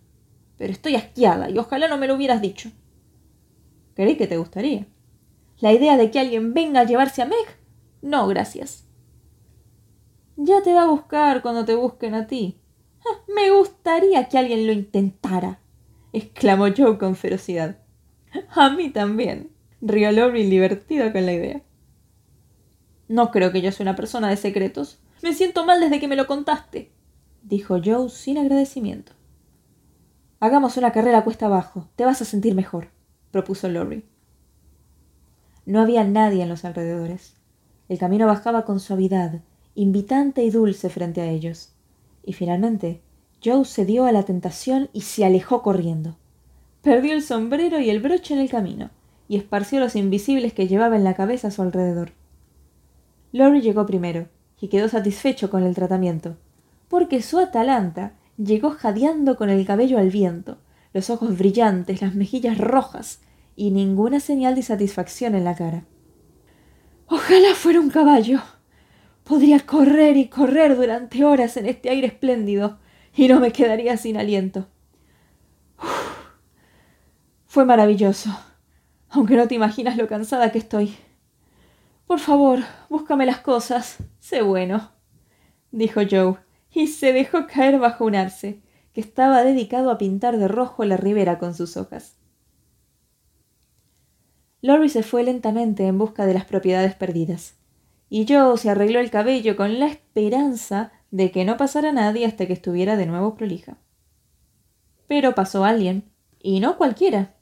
Pero 0.60 0.74
estoy 0.74 0.94
asqueada 0.94 1.48
y 1.48 1.56
ojalá 1.56 1.88
no 1.88 1.96
me 1.96 2.06
lo 2.06 2.16
hubieras 2.16 2.42
dicho. 2.42 2.70
Creí 3.94 4.18
que 4.18 4.26
te 4.26 4.36
gustaría. 4.36 4.86
¿La 5.58 5.72
idea 5.72 5.96
de 5.96 6.10
que 6.10 6.20
alguien 6.20 6.52
venga 6.52 6.80
a 6.80 6.84
llevarse 6.84 7.22
a 7.22 7.24
Meg? 7.24 7.56
No, 8.02 8.28
gracias. 8.28 8.84
Ya 10.36 10.62
te 10.62 10.74
va 10.74 10.82
a 10.82 10.90
buscar 10.90 11.40
cuando 11.40 11.64
te 11.64 11.74
busquen 11.74 12.12
a 12.12 12.26
ti. 12.26 12.60
Ah, 13.06 13.22
me 13.34 13.50
gustaría 13.50 14.28
que 14.28 14.36
alguien 14.36 14.66
lo 14.66 14.74
intentara, 14.74 15.60
exclamó 16.12 16.66
Joe 16.76 16.98
con 16.98 17.16
ferocidad. 17.16 17.78
A 18.50 18.68
mí 18.68 18.90
también, 18.90 19.50
rió 19.80 20.12
Lori 20.12 20.44
divertido 20.44 21.10
con 21.10 21.24
la 21.24 21.32
idea. 21.32 21.62
No 23.08 23.30
creo 23.30 23.50
que 23.50 23.62
yo 23.62 23.72
sea 23.72 23.84
una 23.84 23.96
persona 23.96 24.28
de 24.28 24.36
secretos. 24.36 24.98
Me 25.22 25.32
siento 25.32 25.64
mal 25.64 25.80
desde 25.80 26.00
que 26.00 26.08
me 26.08 26.16
lo 26.16 26.26
contaste, 26.26 26.92
dijo 27.44 27.80
Joe 27.82 28.10
sin 28.10 28.36
agradecimiento. 28.36 29.19
Hagamos 30.40 30.78
una 30.78 30.90
carrera 30.90 31.22
cuesta 31.22 31.46
abajo. 31.46 31.88
Te 31.96 32.04
vas 32.04 32.22
a 32.22 32.24
sentir 32.24 32.54
mejor 32.54 32.88
propuso 33.30 33.68
Lori. 33.68 34.04
No 35.66 35.80
había 35.80 36.02
nadie 36.04 36.42
en 36.42 36.48
los 36.48 36.64
alrededores. 36.64 37.36
El 37.88 37.98
camino 37.98 38.26
bajaba 38.26 38.64
con 38.64 38.80
suavidad, 38.80 39.40
invitante 39.74 40.42
y 40.42 40.50
dulce 40.50 40.90
frente 40.90 41.20
a 41.20 41.26
ellos. 41.26 41.72
Y 42.24 42.32
finalmente, 42.32 43.02
Joe 43.44 43.64
cedió 43.64 44.06
a 44.06 44.12
la 44.12 44.24
tentación 44.24 44.88
y 44.92 45.02
se 45.02 45.24
alejó 45.24 45.62
corriendo. 45.62 46.16
Perdió 46.82 47.12
el 47.12 47.22
sombrero 47.22 47.78
y 47.78 47.90
el 47.90 48.00
broche 48.00 48.34
en 48.34 48.40
el 48.40 48.50
camino, 48.50 48.90
y 49.28 49.36
esparció 49.36 49.80
los 49.80 49.96
invisibles 49.96 50.52
que 50.52 50.66
llevaba 50.66 50.96
en 50.96 51.04
la 51.04 51.14
cabeza 51.14 51.48
a 51.48 51.50
su 51.50 51.62
alrededor. 51.62 52.12
Lori 53.32 53.60
llegó 53.60 53.86
primero, 53.86 54.28
y 54.60 54.68
quedó 54.68 54.88
satisfecho 54.88 55.50
con 55.50 55.62
el 55.62 55.74
tratamiento, 55.74 56.36
porque 56.88 57.22
su 57.22 57.38
Atalanta 57.38 58.14
llegó 58.36 58.70
jadeando 58.70 59.36
con 59.36 59.50
el 59.50 59.66
cabello 59.66 59.98
al 59.98 60.10
viento, 60.10 60.58
los 60.92 61.10
ojos 61.10 61.36
brillantes, 61.38 62.02
las 62.02 62.14
mejillas 62.14 62.58
rojas 62.58 63.20
y 63.56 63.70
ninguna 63.70 64.20
señal 64.20 64.54
de 64.54 64.62
satisfacción 64.62 65.34
en 65.34 65.44
la 65.44 65.54
cara. 65.54 65.84
Ojalá 67.06 67.54
fuera 67.54 67.80
un 67.80 67.90
caballo. 67.90 68.40
Podría 69.24 69.60
correr 69.60 70.16
y 70.16 70.28
correr 70.28 70.76
durante 70.76 71.24
horas 71.24 71.56
en 71.56 71.66
este 71.66 71.90
aire 71.90 72.06
espléndido 72.06 72.78
y 73.14 73.28
no 73.28 73.40
me 73.40 73.52
quedaría 73.52 73.96
sin 73.96 74.16
aliento. 74.16 74.68
Fue 77.46 77.64
maravilloso, 77.64 78.30
aunque 79.08 79.36
no 79.36 79.48
te 79.48 79.56
imaginas 79.56 79.96
lo 79.96 80.06
cansada 80.06 80.52
que 80.52 80.58
estoy. 80.58 80.94
Por 82.06 82.20
favor, 82.20 82.60
búscame 82.88 83.26
las 83.26 83.40
cosas. 83.40 83.98
Sé 84.20 84.42
bueno, 84.42 84.92
dijo 85.72 86.00
Joe, 86.08 86.36
y 86.80 86.86
se 86.86 87.12
dejó 87.12 87.46
caer 87.46 87.78
bajo 87.78 88.06
un 88.06 88.14
arce, 88.14 88.62
que 88.94 89.02
estaba 89.02 89.44
dedicado 89.44 89.90
a 89.90 89.98
pintar 89.98 90.38
de 90.38 90.48
rojo 90.48 90.84
la 90.86 90.96
ribera 90.96 91.38
con 91.38 91.54
sus 91.54 91.76
hojas. 91.76 92.16
Lori 94.62 94.88
se 94.88 95.02
fue 95.02 95.22
lentamente 95.22 95.86
en 95.86 95.98
busca 95.98 96.24
de 96.24 96.32
las 96.32 96.46
propiedades 96.46 96.94
perdidas, 96.94 97.56
y 98.08 98.26
Joe 98.26 98.56
se 98.56 98.70
arregló 98.70 98.98
el 98.98 99.10
cabello 99.10 99.56
con 99.56 99.78
la 99.78 99.88
esperanza 99.88 100.90
de 101.10 101.30
que 101.30 101.44
no 101.44 101.58
pasara 101.58 101.92
nadie 101.92 102.24
hasta 102.24 102.46
que 102.46 102.54
estuviera 102.54 102.96
de 102.96 103.04
nuevo 103.04 103.34
prolija. 103.34 103.76
Pero 105.06 105.34
pasó 105.34 105.64
alguien, 105.64 106.10
y 106.42 106.60
no 106.60 106.78
cualquiera. 106.78 107.34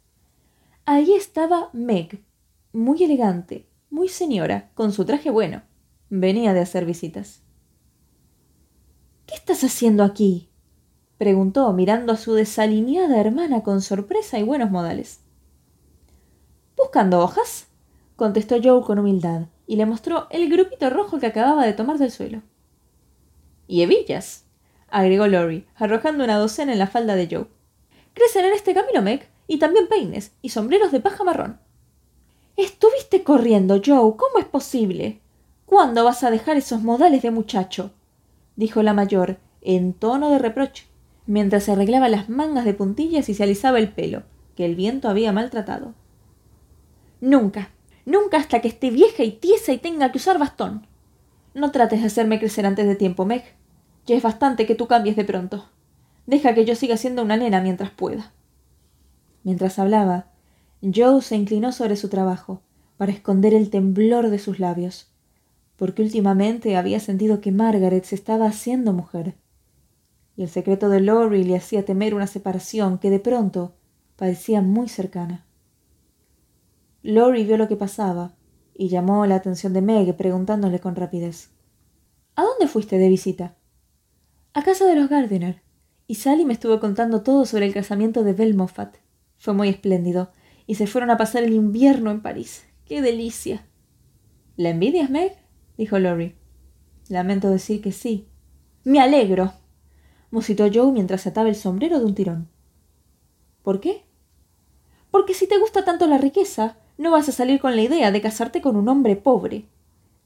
Allí 0.84 1.14
estaba 1.14 1.70
Meg, 1.72 2.24
muy 2.72 3.04
elegante, 3.04 3.68
muy 3.88 4.08
señora, 4.08 4.70
con 4.74 4.92
su 4.92 5.04
traje 5.04 5.30
bueno. 5.30 5.62
Venía 6.10 6.54
de 6.54 6.60
hacer 6.60 6.84
visitas. 6.84 7.42
¿Qué 9.28 9.34
estás 9.34 9.62
haciendo 9.62 10.04
aquí? 10.04 10.48
preguntó 11.18 11.70
mirando 11.74 12.14
a 12.14 12.16
su 12.16 12.32
desalineada 12.32 13.20
hermana 13.20 13.62
con 13.62 13.82
sorpresa 13.82 14.38
y 14.38 14.42
buenos 14.42 14.70
modales. 14.70 15.20
Buscando 16.78 17.20
hojas, 17.20 17.66
contestó 18.16 18.56
Joe 18.62 18.82
con 18.82 18.98
humildad, 18.98 19.42
y 19.66 19.76
le 19.76 19.84
mostró 19.84 20.28
el 20.30 20.48
grupito 20.48 20.88
rojo 20.88 21.18
que 21.18 21.26
acababa 21.26 21.66
de 21.66 21.74
tomar 21.74 21.98
del 21.98 22.10
suelo. 22.10 22.40
Y 23.66 23.82
hebillas, 23.82 24.46
agregó 24.88 25.26
Lori, 25.26 25.66
arrojando 25.74 26.24
una 26.24 26.38
docena 26.38 26.72
en 26.72 26.78
la 26.78 26.86
falda 26.86 27.14
de 27.14 27.28
Joe. 27.30 27.48
Crecen 28.14 28.46
en 28.46 28.54
este 28.54 28.72
camino, 28.72 29.02
Meg, 29.02 29.28
y 29.46 29.58
también 29.58 29.88
peines 29.88 30.32
y 30.40 30.48
sombreros 30.48 30.90
de 30.90 31.00
paja 31.00 31.22
marrón. 31.22 31.60
Estuviste 32.56 33.22
corriendo, 33.24 33.82
Joe. 33.84 34.16
¿Cómo 34.16 34.38
es 34.38 34.46
posible? 34.46 35.20
¿Cuándo 35.66 36.04
vas 36.04 36.24
a 36.24 36.30
dejar 36.30 36.56
esos 36.56 36.82
modales 36.82 37.20
de 37.20 37.30
muchacho? 37.30 37.92
Dijo 38.58 38.82
la 38.82 38.92
mayor, 38.92 39.38
en 39.62 39.94
tono 39.94 40.30
de 40.30 40.38
reproche 40.38 40.84
mientras 41.28 41.64
se 41.64 41.72
arreglaba 41.72 42.08
las 42.08 42.28
mangas 42.28 42.64
de 42.64 42.74
puntillas 42.74 43.28
y 43.28 43.34
se 43.34 43.42
alisaba 43.44 43.78
el 43.78 43.90
pelo, 43.90 44.22
que 44.56 44.64
el 44.64 44.74
viento 44.74 45.08
había 45.08 45.30
maltratado. 45.30 45.94
Nunca, 47.20 47.70
nunca 48.06 48.38
hasta 48.38 48.60
que 48.60 48.68
esté 48.68 48.90
vieja 48.90 49.22
y 49.22 49.32
tiesa 49.32 49.72
y 49.72 49.78
tenga 49.78 50.10
que 50.10 50.18
usar 50.18 50.38
bastón. 50.38 50.86
No 51.54 51.70
trates 51.70 52.00
de 52.00 52.06
hacerme 52.06 52.38
crecer 52.38 52.64
antes 52.64 52.86
de 52.86 52.96
tiempo, 52.96 53.26
Meg. 53.26 53.44
Ya 54.06 54.16
es 54.16 54.22
bastante 54.22 54.66
que 54.66 54.74
tú 54.74 54.86
cambies 54.86 55.16
de 55.16 55.24
pronto. 55.24 55.66
Deja 56.26 56.54
que 56.54 56.64
yo 56.64 56.74
siga 56.74 56.96
siendo 56.96 57.22
una 57.22 57.36
nena 57.36 57.60
mientras 57.60 57.90
pueda. 57.90 58.32
Mientras 59.44 59.78
hablaba, 59.78 60.30
Joe 60.82 61.20
se 61.20 61.36
inclinó 61.36 61.72
sobre 61.72 61.96
su 61.96 62.08
trabajo 62.08 62.62
para 62.96 63.12
esconder 63.12 63.52
el 63.52 63.68
temblor 63.68 64.30
de 64.30 64.38
sus 64.38 64.58
labios, 64.60 65.12
porque 65.78 66.02
últimamente 66.02 66.76
había 66.76 67.00
sentido 67.00 67.40
que 67.40 67.52
Margaret 67.52 68.04
se 68.04 68.16
estaba 68.16 68.46
haciendo 68.46 68.92
mujer 68.92 69.36
y 70.38 70.42
el 70.42 70.48
secreto 70.48 70.88
de 70.88 71.00
Lori 71.00 71.42
le 71.42 71.56
hacía 71.56 71.84
temer 71.84 72.14
una 72.14 72.28
separación 72.28 72.98
que 72.98 73.10
de 73.10 73.18
pronto 73.18 73.74
parecía 74.14 74.62
muy 74.62 74.88
cercana. 74.88 75.44
Lori 77.02 77.44
vio 77.44 77.56
lo 77.56 77.66
que 77.66 77.74
pasaba 77.74 78.36
y 78.72 78.88
llamó 78.88 79.26
la 79.26 79.34
atención 79.34 79.72
de 79.72 79.82
Meg 79.82 80.16
preguntándole 80.16 80.78
con 80.78 80.94
rapidez 80.94 81.50
¿A 82.36 82.44
dónde 82.44 82.68
fuiste 82.68 82.98
de 82.98 83.08
visita? 83.08 83.56
A 84.54 84.62
casa 84.62 84.86
de 84.86 84.94
los 84.94 85.08
Gardiner. 85.08 85.60
Y 86.06 86.14
Sally 86.14 86.44
me 86.44 86.52
estuvo 86.52 86.78
contando 86.78 87.22
todo 87.22 87.44
sobre 87.44 87.66
el 87.66 87.74
casamiento 87.74 88.22
de 88.22 88.32
Belle 88.32 88.54
Moffat. 88.54 88.94
Fue 89.38 89.54
muy 89.54 89.68
espléndido, 89.68 90.30
y 90.68 90.76
se 90.76 90.86
fueron 90.86 91.10
a 91.10 91.16
pasar 91.16 91.42
el 91.42 91.52
invierno 91.52 92.12
en 92.12 92.22
París. 92.22 92.64
¡Qué 92.84 93.02
delicia! 93.02 93.66
¿La 94.56 94.70
envidias, 94.70 95.10
Meg? 95.10 95.36
Dijo 95.78 95.98
Lori. 95.98 96.36
Lamento 97.08 97.48
decir 97.48 97.80
que 97.80 97.92
sí. 97.92 98.28
Me 98.84 99.00
alegro, 99.00 99.54
musitó 100.30 100.68
Joe 100.72 100.92
mientras 100.92 101.26
ataba 101.26 101.48
el 101.48 101.56
sombrero 101.56 101.98
de 101.98 102.04
un 102.04 102.14
tirón. 102.14 102.48
¿Por 103.62 103.80
qué? 103.80 104.04
Porque 105.10 105.32
si 105.32 105.46
te 105.46 105.58
gusta 105.58 105.86
tanto 105.86 106.06
la 106.06 106.18
riqueza, 106.18 106.76
no 106.98 107.10
vas 107.10 107.30
a 107.30 107.32
salir 107.32 107.60
con 107.60 107.76
la 107.76 107.82
idea 107.82 108.12
de 108.12 108.20
casarte 108.20 108.60
con 108.60 108.76
un 108.76 108.90
hombre 108.90 109.16
pobre, 109.16 109.64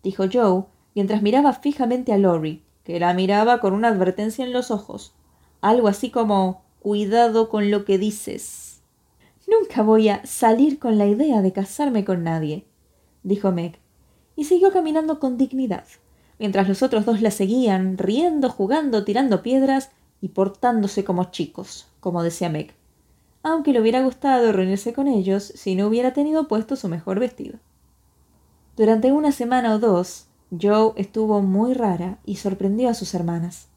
dijo 0.02 0.25
Joe 0.32 0.64
mientras 0.97 1.23
miraba 1.23 1.52
fijamente 1.52 2.12
a 2.12 2.18
Lori, 2.18 2.64
que 2.82 2.99
la 2.99 3.14
miraba 3.14 3.61
con 3.61 3.73
una 3.73 3.88
advertencia 3.88 4.44
en 4.44 4.52
los 4.52 4.73
ojos 4.73 5.14
algo 5.62 5.88
así 5.88 6.11
como 6.11 6.64
cuidado 6.80 7.49
con 7.49 7.71
lo 7.71 7.87
que 7.87 7.97
dices. 7.97 8.82
Nunca 9.49 9.82
voy 9.82 10.09
a 10.09 10.26
salir 10.26 10.78
con 10.78 10.99
la 10.99 11.06
idea 11.06 11.40
de 11.40 11.52
casarme 11.52 12.04
con 12.04 12.25
nadie, 12.25 12.66
dijo 13.23 13.52
Meg, 13.52 13.78
y 14.37 14.45
siguió 14.45 14.73
caminando 14.73 15.19
con 15.19 15.37
dignidad, 15.37 15.85
mientras 16.39 16.69
los 16.69 16.83
otros 16.83 17.05
dos 17.05 17.21
la 17.21 17.31
seguían, 17.31 17.99
riendo, 17.99 18.49
jugando, 18.49 19.05
tirando 19.05 19.43
piedras 19.43 19.91
y 20.21 20.29
portándose 20.29 21.05
como 21.05 21.31
chicos, 21.31 21.89
como 22.01 22.23
decía 22.23 22.49
Meg, 22.49 22.75
aunque 23.43 23.73
le 23.73 23.81
hubiera 23.81 24.03
gustado 24.03 24.53
reunirse 24.53 24.93
con 24.93 25.09
ellos 25.09 25.53
si 25.55 25.75
no 25.75 25.87
hubiera 25.87 26.12
tenido 26.12 26.49
puesto 26.49 26.77
su 26.77 26.89
mejor 26.89 27.19
vestido. 27.19 27.59
Durante 28.77 29.12
una 29.12 29.33
semana 29.33 29.75
o 29.75 29.79
dos, 29.79 30.27
Joe 30.61 30.93
estuvo 30.97 31.43
muy 31.43 31.75
rara 31.75 32.19
y 32.25 32.37
sorprendió 32.37 32.89
a 32.89 32.95
sus 32.95 33.15
hermanas. 33.15 33.69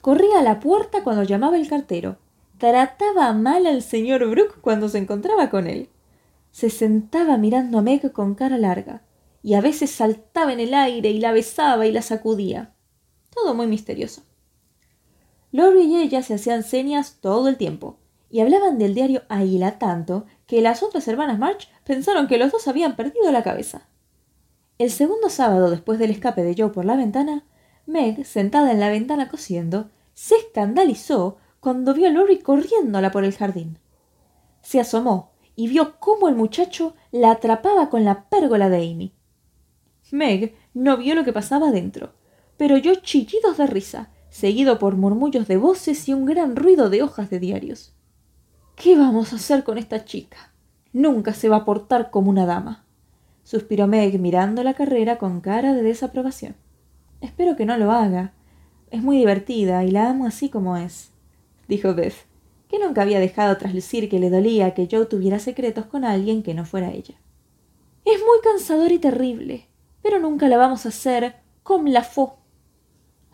Corría 0.00 0.38
a 0.38 0.42
la 0.42 0.60
puerta 0.60 1.02
cuando 1.02 1.24
llamaba 1.24 1.56
el 1.58 1.68
cartero. 1.68 2.16
Trataba 2.58 3.32
mal 3.32 3.66
al 3.66 3.82
señor 3.82 4.26
Brooke 4.28 4.60
cuando 4.60 4.88
se 4.88 4.98
encontraba 4.98 5.50
con 5.50 5.66
él. 5.66 5.88
Se 6.52 6.70
sentaba 6.70 7.36
mirando 7.36 7.78
a 7.78 7.82
Meg 7.82 8.12
con 8.12 8.34
cara 8.34 8.58
larga, 8.58 9.02
y 9.42 9.54
a 9.54 9.60
veces 9.60 9.90
saltaba 9.90 10.52
en 10.52 10.60
el 10.60 10.74
aire 10.74 11.10
y 11.10 11.20
la 11.20 11.32
besaba 11.32 11.86
y 11.86 11.92
la 11.92 12.02
sacudía. 12.02 12.74
Todo 13.34 13.54
muy 13.54 13.66
misterioso. 13.66 14.22
Lori 15.52 15.82
y 15.82 15.96
ella 15.96 16.22
se 16.22 16.34
hacían 16.34 16.62
señas 16.62 17.18
todo 17.20 17.48
el 17.48 17.56
tiempo, 17.56 17.98
y 18.30 18.40
hablaban 18.40 18.78
del 18.78 18.94
diario 18.94 19.22
Águila 19.28 19.78
tanto 19.78 20.26
que 20.46 20.60
las 20.60 20.82
otras 20.82 21.08
hermanas 21.08 21.38
March 21.38 21.68
pensaron 21.84 22.28
que 22.28 22.38
los 22.38 22.52
dos 22.52 22.68
habían 22.68 22.94
perdido 22.94 23.32
la 23.32 23.42
cabeza. 23.42 23.88
El 24.78 24.90
segundo 24.90 25.28
sábado 25.28 25.70
después 25.70 25.98
del 25.98 26.10
escape 26.10 26.42
de 26.42 26.54
Joe 26.56 26.70
por 26.70 26.84
la 26.84 26.96
ventana, 26.96 27.44
Meg, 27.86 28.24
sentada 28.24 28.70
en 28.70 28.80
la 28.80 28.88
ventana 28.88 29.28
cosiendo, 29.28 29.90
se 30.14 30.36
escandalizó 30.36 31.38
cuando 31.58 31.92
vio 31.92 32.06
a 32.06 32.10
Lori 32.10 32.38
corriéndola 32.38 33.10
por 33.10 33.24
el 33.24 33.36
jardín. 33.36 33.78
Se 34.62 34.80
asomó 34.80 35.32
y 35.56 35.68
vio 35.68 35.98
cómo 35.98 36.28
el 36.28 36.36
muchacho 36.36 36.94
la 37.10 37.32
atrapaba 37.32 37.90
con 37.90 38.04
la 38.04 38.28
pérgola 38.28 38.68
de 38.68 38.76
Amy. 38.78 39.12
Meg 40.12 40.54
no 40.74 40.96
vio 40.96 41.14
lo 41.14 41.24
que 41.24 41.32
pasaba 41.32 41.70
dentro, 41.70 42.12
pero 42.56 42.76
oyó 42.76 42.94
chillidos 42.96 43.56
de 43.56 43.66
risa, 43.66 44.10
seguido 44.28 44.78
por 44.78 44.96
murmullos 44.96 45.48
de 45.48 45.56
voces 45.56 46.08
y 46.08 46.14
un 46.14 46.24
gran 46.24 46.56
ruido 46.56 46.90
de 46.90 47.02
hojas 47.02 47.30
de 47.30 47.40
diarios. 47.40 47.94
¿Qué 48.76 48.96
vamos 48.96 49.32
a 49.32 49.36
hacer 49.36 49.64
con 49.64 49.78
esta 49.78 50.04
chica? 50.04 50.52
Nunca 50.92 51.34
se 51.34 51.48
va 51.48 51.56
a 51.56 51.64
portar 51.64 52.10
como 52.10 52.30
una 52.30 52.46
dama, 52.46 52.84
suspiró 53.44 53.86
Meg 53.86 54.18
mirando 54.20 54.62
la 54.62 54.74
carrera 54.74 55.18
con 55.18 55.40
cara 55.40 55.74
de 55.74 55.82
desaprobación. 55.82 56.54
Espero 57.20 57.56
que 57.56 57.66
no 57.66 57.76
lo 57.76 57.90
haga. 57.90 58.32
Es 58.90 59.02
muy 59.02 59.18
divertida 59.18 59.84
y 59.84 59.90
la 59.90 60.10
amo 60.10 60.26
así 60.26 60.48
como 60.48 60.76
es, 60.76 61.10
dijo 61.68 61.94
Beth, 61.94 62.26
que 62.68 62.78
nunca 62.78 63.02
había 63.02 63.20
dejado 63.20 63.56
traslucir 63.56 64.08
que 64.08 64.18
le 64.18 64.30
dolía 64.30 64.74
que 64.74 64.88
Joe 64.90 65.06
tuviera 65.06 65.38
secretos 65.38 65.86
con 65.86 66.04
alguien 66.04 66.42
que 66.42 66.54
no 66.54 66.64
fuera 66.64 66.92
ella. 66.92 67.14
Es 68.04 68.20
muy 68.20 68.38
cansador 68.42 68.92
y 68.92 68.98
terrible, 68.98 69.68
pero 70.02 70.18
nunca 70.18 70.48
la 70.48 70.56
vamos 70.56 70.86
a 70.86 70.90
hacer 70.90 71.36
comme 71.62 71.90
la 71.90 72.02
faux, 72.02 72.34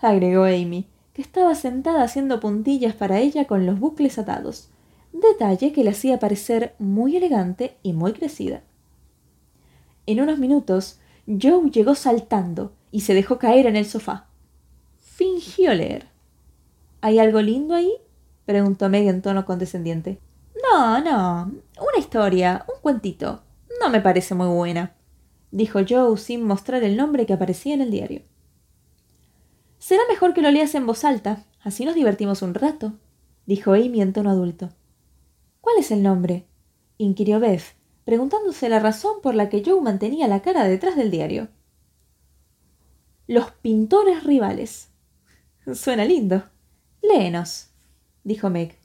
agregó 0.01 0.45
Amy, 0.45 0.87
que 1.13 1.23
estaba 1.23 1.55
sentada 1.55 2.03
haciendo 2.03 2.41
puntillas 2.41 2.95
para 2.95 3.19
ella 3.19 3.47
con 3.47 3.67
los 3.67 3.79
bucles 3.81 4.19
atados, 4.19 4.69
detalle 5.13 5.73
que 5.73 5.85
le 5.85 5.91
hacía 5.91 6.19
parecer 6.19 6.75
muy 6.79 7.17
elegante 7.17 7.77
y 7.83 7.93
muy 7.93 8.13
crecida. 8.13 8.63
En 10.07 10.21
unos 10.21 10.39
minutos, 10.39 11.01
Joe 11.27 11.71
llegó 11.71 11.95
saltando 11.95 12.73
y 12.91 13.01
se 13.01 13.15
dejó 13.15 13.39
caer 13.39 13.67
en 13.67 13.77
el 13.77 13.87
sofá. 13.87 14.27
Fingió 14.99 15.75
leer. 15.75 16.07
¿Hay 17.01 17.19
algo 17.19 17.41
lindo 17.41 17.75
ahí? 17.75 17.93
preguntó 18.45 18.89
Meg 18.89 19.09
en 19.09 19.23
tono 19.23 19.45
condescendiente. 19.45 20.21
No, 20.63 21.01
no. 21.01 21.45
Una 21.45 21.99
historia, 21.99 22.65
un 22.69 22.81
cuentito. 22.81 23.43
No 23.81 23.91
me 23.91 24.01
parece 24.01 24.35
muy 24.35 24.49
buena, 24.49 24.95
dijo 25.57 25.79
Joe 25.89 26.19
sin 26.19 26.43
mostrar 26.43 26.85
el 26.85 26.99
nombre 26.99 27.25
que 27.25 27.33
aparecía 27.33 27.73
en 27.73 27.81
el 27.81 27.91
diario. 27.91 28.21
Será 29.79 30.03
mejor 30.07 30.35
que 30.35 30.43
lo 30.43 30.51
leas 30.51 30.75
en 30.75 30.85
voz 30.85 31.03
alta, 31.03 31.45
así 31.63 31.87
nos 31.87 31.95
divertimos 31.95 32.43
un 32.43 32.53
rato, 32.53 32.93
dijo 33.47 33.73
Amy 33.73 34.03
en 34.03 34.13
tono 34.13 34.29
adulto. 34.29 34.69
¿Cuál 35.63 35.79
es 35.79 35.91
el 35.91 36.03
nombre? 36.03 36.47
inquirió 36.99 37.41
Beth, 37.41 37.75
preguntándose 38.05 38.69
la 38.69 38.81
razón 38.81 39.23
por 39.23 39.35
la 39.35 39.49
que 39.49 39.63
Joe 39.65 39.81
mantenía 39.81 40.29
la 40.29 40.43
cara 40.43 40.65
detrás 40.65 40.95
del 40.95 41.11
diario. 41.11 41.49
Los 43.27 43.51
pintores 43.51 44.25
rivales. 44.25 44.91
Suena 45.73 46.05
lindo. 46.05 46.45
Léenos, 47.01 47.71
dijo 48.25 48.51
Meg. 48.51 48.79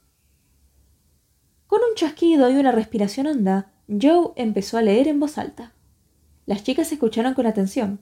Con 1.68 1.82
un 1.82 1.96
chasquido 1.96 2.50
y 2.50 2.56
una 2.56 2.72
respiración 2.72 3.28
honda, 3.28 3.74
Joe 3.90 4.32
empezó 4.38 4.78
a 4.78 4.82
leer 4.82 5.10
en 5.10 5.20
voz 5.20 5.38
alta. 5.38 5.74
Las 6.52 6.66
chicas 6.66 6.92
escucharon 6.92 7.34
con 7.34 7.48
atención, 7.48 8.02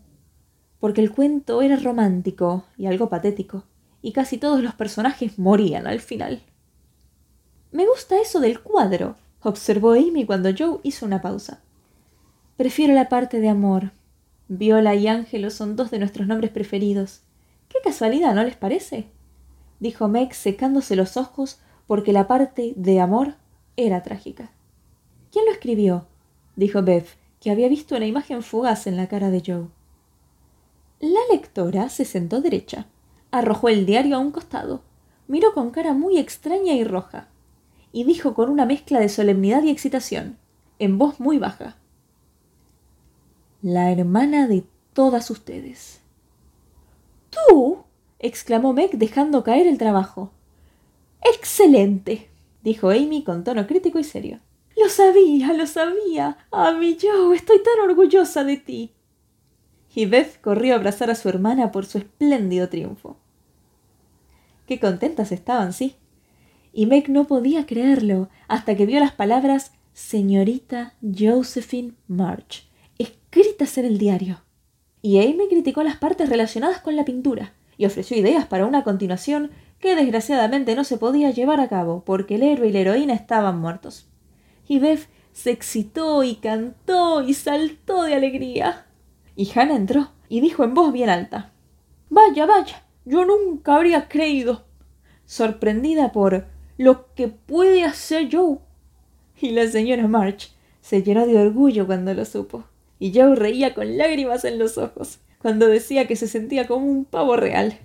porque 0.80 1.02
el 1.02 1.12
cuento 1.12 1.62
era 1.62 1.76
romántico 1.76 2.64
y 2.80 2.88
algo 2.88 3.08
patético, 3.08 3.66
y 4.02 4.12
casi 4.12 4.40
todos 4.40 4.64
los 4.64 4.74
personajes 4.74 5.38
morían 5.38 5.86
al 5.86 6.00
final. 6.00 6.42
Me 7.72 7.86
gusta 7.86 8.20
eso 8.20 8.40
del 8.40 8.60
cuadro, 8.62 9.18
observó 9.44 9.92
Amy 9.92 10.26
cuando 10.26 10.50
Joe 10.58 10.80
hizo 10.82 11.06
una 11.06 11.22
pausa. 11.22 11.62
Prefiero 12.58 12.96
la 12.96 13.08
parte 13.08 13.40
de 13.40 13.50
amor, 13.50 13.92
Viola 14.48 14.96
y 14.96 15.08
Ángelo 15.08 15.52
son 15.52 15.76
dos 15.76 15.92
de 15.92 16.00
nuestros 16.00 16.28
nombres 16.28 16.50
preferidos. 16.50 17.22
Qué 17.68 17.78
casualidad, 17.84 18.34
¿no 18.34 18.44
les 18.44 18.56
parece? 18.56 19.06
dijo 19.80 20.08
Meg 20.08 20.34
secándose 20.34 20.96
los 20.96 21.18
ojos 21.18 21.60
porque 21.86 22.14
la 22.14 22.28
parte 22.28 22.74
de 22.76 23.00
amor 23.00 23.36
era 23.78 24.02
trágica. 24.02 24.50
¿Quién 25.32 25.46
lo 25.46 25.52
escribió? 25.52 26.08
dijo 26.56 26.82
Bev, 26.82 27.06
que 27.39 27.52
había 27.52 27.69
visto 27.69 27.95
una 27.95 28.06
imagen 28.06 28.43
fugaz 28.43 28.88
en 28.88 28.97
la 28.97 29.08
cara 29.08 29.30
de 29.30 29.43
Joe. 29.45 29.67
La 30.99 31.19
lectora 31.32 31.89
se 31.89 32.06
sentó 32.06 32.41
derecha, 32.41 32.88
arrojó 33.32 33.69
el 33.69 33.86
diario 33.86 34.15
a 34.15 34.19
un 34.19 34.32
costado, 34.32 34.84
miró 35.28 35.54
con 35.54 35.71
cara 35.71 35.93
muy 35.93 36.17
extraña 36.17 36.73
y 36.73 36.84
roja, 36.84 37.30
y 37.91 38.04
dijo 38.04 38.34
con 38.34 38.49
una 38.49 38.65
mezcla 38.65 38.99
de 38.99 39.10
solemnidad 39.10 39.63
y 39.63 39.69
excitación, 39.69 40.38
en 40.80 40.97
voz 40.97 41.19
muy 41.19 41.38
baja 41.39 41.78
la 43.62 43.91
hermana 43.91 44.47
de 44.47 44.63
todas 44.93 45.30
ustedes. 45.30 46.02
¿Tú? 47.30 47.84
exclamó 48.19 48.73
Meg 48.73 48.91
dejando 48.97 49.43
caer 49.43 49.67
el 49.67 49.78
trabajo. 49.78 50.32
Excelente, 51.21 52.30
dijo 52.63 52.89
Amy 52.89 53.23
con 53.23 53.43
tono 53.43 53.67
crítico 53.67 53.99
y 53.99 54.04
serio. 54.04 54.39
Lo 54.82 54.89
sabía, 54.89 55.54
lo 55.54 55.68
sabía. 55.68 56.38
A 56.52 56.72
mí 56.72 56.96
yo 56.96 57.34
estoy 57.34 57.58
tan 57.62 57.89
orgullosa 57.89 58.44
de 58.44 58.58
ti. 58.58 58.94
Y 59.94 60.06
Beth 60.06 60.39
corrió 60.39 60.74
a 60.74 60.78
abrazar 60.78 61.10
a 61.10 61.15
su 61.15 61.28
hermana 61.28 61.72
por 61.72 61.86
su 61.86 61.98
espléndido 61.98 62.70
triunfo. 62.70 63.18
Qué 64.68 64.80
contentas 64.80 65.32
estaban, 65.32 65.74
sí. 65.74 65.96
Y 66.72 66.86
Meg 66.86 67.10
no 67.10 67.26
podía 67.26 67.65
creerlo 67.65 68.30
hasta 68.48 68.76
que 68.76 68.86
vio 68.86 69.00
las 69.00 69.12
palabras 69.12 69.74
señorita 69.94 70.94
Josephine 71.02 71.96
March 72.08 72.70
escritas 73.32 73.78
en 73.78 73.86
el 73.86 73.98
diario. 73.98 74.42
Y 75.02 75.20
Amy 75.20 75.48
criticó 75.50 75.84
las 75.84 75.98
partes 75.98 76.30
relacionadas 76.30 76.82
con 76.82 76.96
la 76.96 77.06
pintura 77.06 77.54
y 77.78 77.86
ofreció 77.86 78.18
ideas 78.18 78.46
para 78.46 78.65
una 78.65 78.84
continuación 78.84 79.52
que 79.80 79.96
desgraciadamente 79.96 80.76
no 80.76 80.84
se 80.84 80.98
podía 80.98 81.32
llevar 81.32 81.60
a 81.60 81.70
cabo 81.70 82.04
porque 82.06 82.36
el 82.36 82.44
héroe 82.44 82.68
y 82.68 82.72
la 82.72 82.80
heroína 82.80 83.13
estaban 83.13 83.60
muertos. 83.60 84.09
Y 84.69 84.79
Beth 84.79 85.10
se 85.34 85.51
excitó 85.51 86.23
y 86.23 86.36
cantó 86.36 87.21
y 87.21 87.34
saltó 87.34 88.03
de 88.03 88.15
alegría. 88.15 88.86
Y 89.36 89.51
Hannah 89.53 89.75
entró 89.75 90.12
y 90.29 90.39
dijo 90.39 90.63
en 90.63 90.73
voz 90.73 90.93
bien 90.93 91.10
alta 91.10 91.51
Vaya, 92.10 92.45
vaya, 92.45 92.86
yo 93.03 93.25
nunca 93.25 93.75
habría 93.75 94.08
creído. 94.08 94.63
sorprendida 95.25 96.13
por 96.13 96.45
lo 96.77 97.13
que 97.15 97.27
puede 97.27 97.84
hacer 97.84 98.29
Joe. 98.32 98.60
Y 99.41 99.49
la 99.49 99.67
señora 99.67 100.08
March 100.08 100.51
se 100.79 101.03
llenó 101.03 101.27
de 101.27 101.38
orgullo 101.38 101.86
cuando 101.86 102.13
lo 102.13 102.23
supo 102.23 102.63
y 102.99 103.13
Joe 103.13 103.36
reía 103.36 103.73
con 103.73 103.97
lágrimas 103.97 104.45
en 104.45 104.60
los 104.60 104.77
ojos 104.77 105.19
cuando 105.41 105.67
decía 105.67 106.05
que 106.05 106.17
se 106.17 106.27
sentía 106.27 106.67
como 106.67 106.86
un 106.86 107.05
pavo 107.05 107.38
real. 107.38 107.79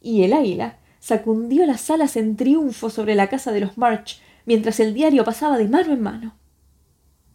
Y 0.00 0.22
el 0.22 0.32
águila 0.32 0.78
sacundió 1.00 1.66
las 1.66 1.90
alas 1.90 2.16
en 2.16 2.36
triunfo 2.36 2.90
sobre 2.90 3.16
la 3.16 3.28
casa 3.28 3.50
de 3.50 3.60
los 3.60 3.76
March 3.76 4.20
mientras 4.44 4.80
el 4.80 4.94
diario 4.94 5.24
pasaba 5.24 5.58
de 5.58 5.68
mano 5.68 5.92
en 5.92 6.02
mano. 6.02 6.34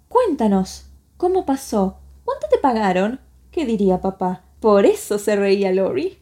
Cuéntanos, 0.10 0.86
¿cómo 1.18 1.46
pasó? 1.46 2.00
¿Cuánto 2.24 2.48
te 2.50 2.58
pagaron? 2.58 3.20
¿Qué 3.52 3.66
diría 3.66 4.02
papá? 4.02 4.44
Por 4.60 4.86
eso 4.86 5.20
se 5.20 5.36
reía 5.36 5.72
Lori. 5.72 6.20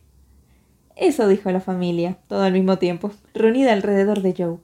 Eso 0.95 1.27
dijo 1.27 1.51
la 1.51 1.59
familia, 1.59 2.17
todo 2.27 2.43
al 2.43 2.53
mismo 2.53 2.77
tiempo, 2.77 3.11
reunida 3.33 3.73
alrededor 3.73 4.21
de 4.21 4.33
Joe, 4.37 4.57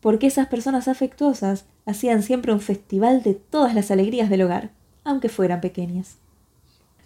porque 0.00 0.26
esas 0.26 0.48
personas 0.48 0.88
afectuosas 0.88 1.66
hacían 1.84 2.22
siempre 2.22 2.52
un 2.52 2.60
festival 2.60 3.22
de 3.22 3.34
todas 3.34 3.74
las 3.74 3.90
alegrías 3.90 4.30
del 4.30 4.42
hogar, 4.42 4.70
aunque 5.04 5.28
fueran 5.28 5.60
pequeñas. 5.60 6.16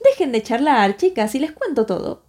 Dejen 0.04 0.32
de 0.32 0.42
charlar, 0.42 0.96
chicas, 0.96 1.34
y 1.34 1.40
les 1.40 1.52
cuento 1.52 1.84
todo, 1.84 2.22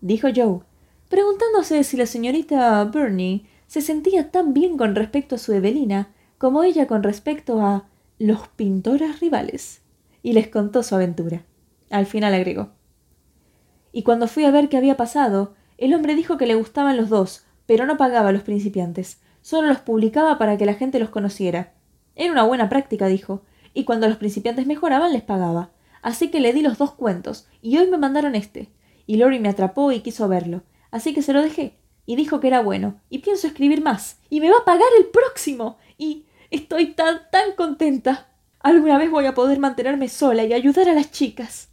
dijo 0.00 0.28
Joe, 0.34 0.60
preguntándose 1.08 1.82
si 1.84 1.96
la 1.96 2.06
señorita 2.06 2.84
Burney 2.84 3.46
se 3.68 3.82
sentía 3.82 4.30
tan 4.30 4.54
bien 4.54 4.76
con 4.76 4.96
respecto 4.96 5.36
a 5.36 5.38
su 5.38 5.52
Evelina 5.52 6.08
como 6.38 6.62
ella 6.62 6.86
con 6.86 7.02
respecto 7.02 7.60
a 7.60 7.88
los 8.18 8.48
pintores 8.48 9.20
rivales, 9.20 9.82
y 10.22 10.32
les 10.32 10.48
contó 10.48 10.82
su 10.82 10.94
aventura. 10.94 11.44
Al 11.90 12.06
final 12.06 12.32
agregó. 12.34 12.70
Y 13.92 14.02
cuando 14.02 14.26
fui 14.26 14.44
a 14.44 14.50
ver 14.50 14.68
qué 14.68 14.76
había 14.76 14.96
pasado, 14.96 15.54
el 15.76 15.94
hombre 15.94 16.14
dijo 16.14 16.36
que 16.36 16.46
le 16.46 16.54
gustaban 16.54 16.96
los 16.96 17.08
dos, 17.08 17.44
pero 17.66 17.86
no 17.86 17.96
pagaba 17.96 18.30
a 18.30 18.32
los 18.32 18.42
principiantes, 18.42 19.20
solo 19.42 19.68
los 19.68 19.78
publicaba 19.78 20.38
para 20.38 20.56
que 20.56 20.66
la 20.66 20.74
gente 20.74 20.98
los 20.98 21.10
conociera. 21.10 21.74
Era 22.14 22.32
una 22.32 22.44
buena 22.44 22.68
práctica, 22.68 23.06
dijo, 23.06 23.42
y 23.74 23.84
cuando 23.84 24.08
los 24.08 24.16
principiantes 24.16 24.66
mejoraban 24.66 25.12
les 25.12 25.22
pagaba. 25.22 25.70
Así 26.02 26.30
que 26.30 26.40
le 26.40 26.52
di 26.52 26.62
los 26.62 26.78
dos 26.78 26.92
cuentos, 26.92 27.48
y 27.60 27.78
hoy 27.78 27.90
me 27.90 27.98
mandaron 27.98 28.34
este. 28.34 28.70
Y 29.06 29.16
Lori 29.16 29.40
me 29.40 29.48
atrapó 29.48 29.92
y 29.92 30.00
quiso 30.00 30.28
verlo, 30.28 30.62
así 30.90 31.14
que 31.14 31.22
se 31.22 31.32
lo 31.32 31.42
dejé, 31.42 31.78
y 32.08 32.16
dijo 32.16 32.40
que 32.40 32.46
era 32.46 32.62
bueno, 32.62 33.02
y 33.10 33.18
pienso 33.18 33.46
escribir 33.46 33.82
más, 33.82 34.18
y 34.30 34.40
me 34.40 34.48
va 34.48 34.56
a 34.62 34.64
pagar 34.64 34.88
el 34.98 35.08
próximo, 35.08 35.76
y 35.98 36.24
estoy 36.50 36.94
tan, 36.94 37.20
tan 37.30 37.54
contenta. 37.54 38.32
Alguna 38.60 38.96
vez 38.96 39.10
voy 39.10 39.26
a 39.26 39.34
poder 39.34 39.58
mantenerme 39.58 40.08
sola 40.08 40.42
y 40.44 40.54
ayudar 40.54 40.88
a 40.88 40.94
las 40.94 41.10
chicas. 41.10 41.68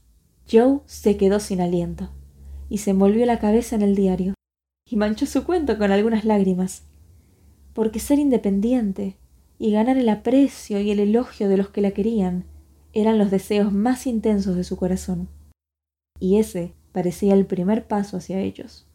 Joe 0.51 0.81
se 0.87 1.15
quedó 1.15 1.39
sin 1.39 1.61
aliento 1.61 2.09
y 2.67 2.79
se 2.79 2.89
envolvió 2.89 3.25
la 3.25 3.39
cabeza 3.39 3.77
en 3.77 3.81
el 3.81 3.95
diario, 3.95 4.33
y 4.85 4.97
manchó 4.97 5.25
su 5.25 5.45
cuento 5.45 5.77
con 5.77 5.93
algunas 5.93 6.25
lágrimas, 6.25 6.83
porque 7.71 8.01
ser 8.01 8.19
independiente 8.19 9.15
y 9.57 9.71
ganar 9.71 9.97
el 9.97 10.09
aprecio 10.09 10.81
y 10.81 10.91
el 10.91 10.99
elogio 10.99 11.47
de 11.47 11.55
los 11.55 11.69
que 11.69 11.79
la 11.79 11.91
querían 11.91 12.43
eran 12.91 13.17
los 13.17 13.31
deseos 13.31 13.71
más 13.71 14.05
intensos 14.05 14.57
de 14.57 14.65
su 14.65 14.75
corazón, 14.75 15.29
y 16.19 16.39
ese 16.39 16.73
parecía 16.91 17.33
el 17.35 17.45
primer 17.45 17.87
paso 17.87 18.17
hacia 18.17 18.41
ellos. 18.41 18.85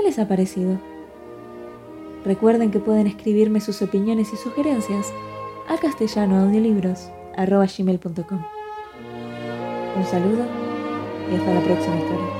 ¿Qué 0.00 0.06
les 0.06 0.18
ha 0.18 0.26
parecido? 0.26 0.80
Recuerden 2.24 2.70
que 2.70 2.78
pueden 2.78 3.06
escribirme 3.06 3.60
sus 3.60 3.82
opiniones 3.82 4.32
y 4.32 4.36
sugerencias 4.38 5.12
a 5.68 5.76
castellanoaudiolibros.com. 5.76 8.42
Un 9.98 10.04
saludo 10.06 10.46
y 11.30 11.34
hasta 11.34 11.52
la 11.52 11.60
próxima 11.60 11.96
historia. 11.96 12.39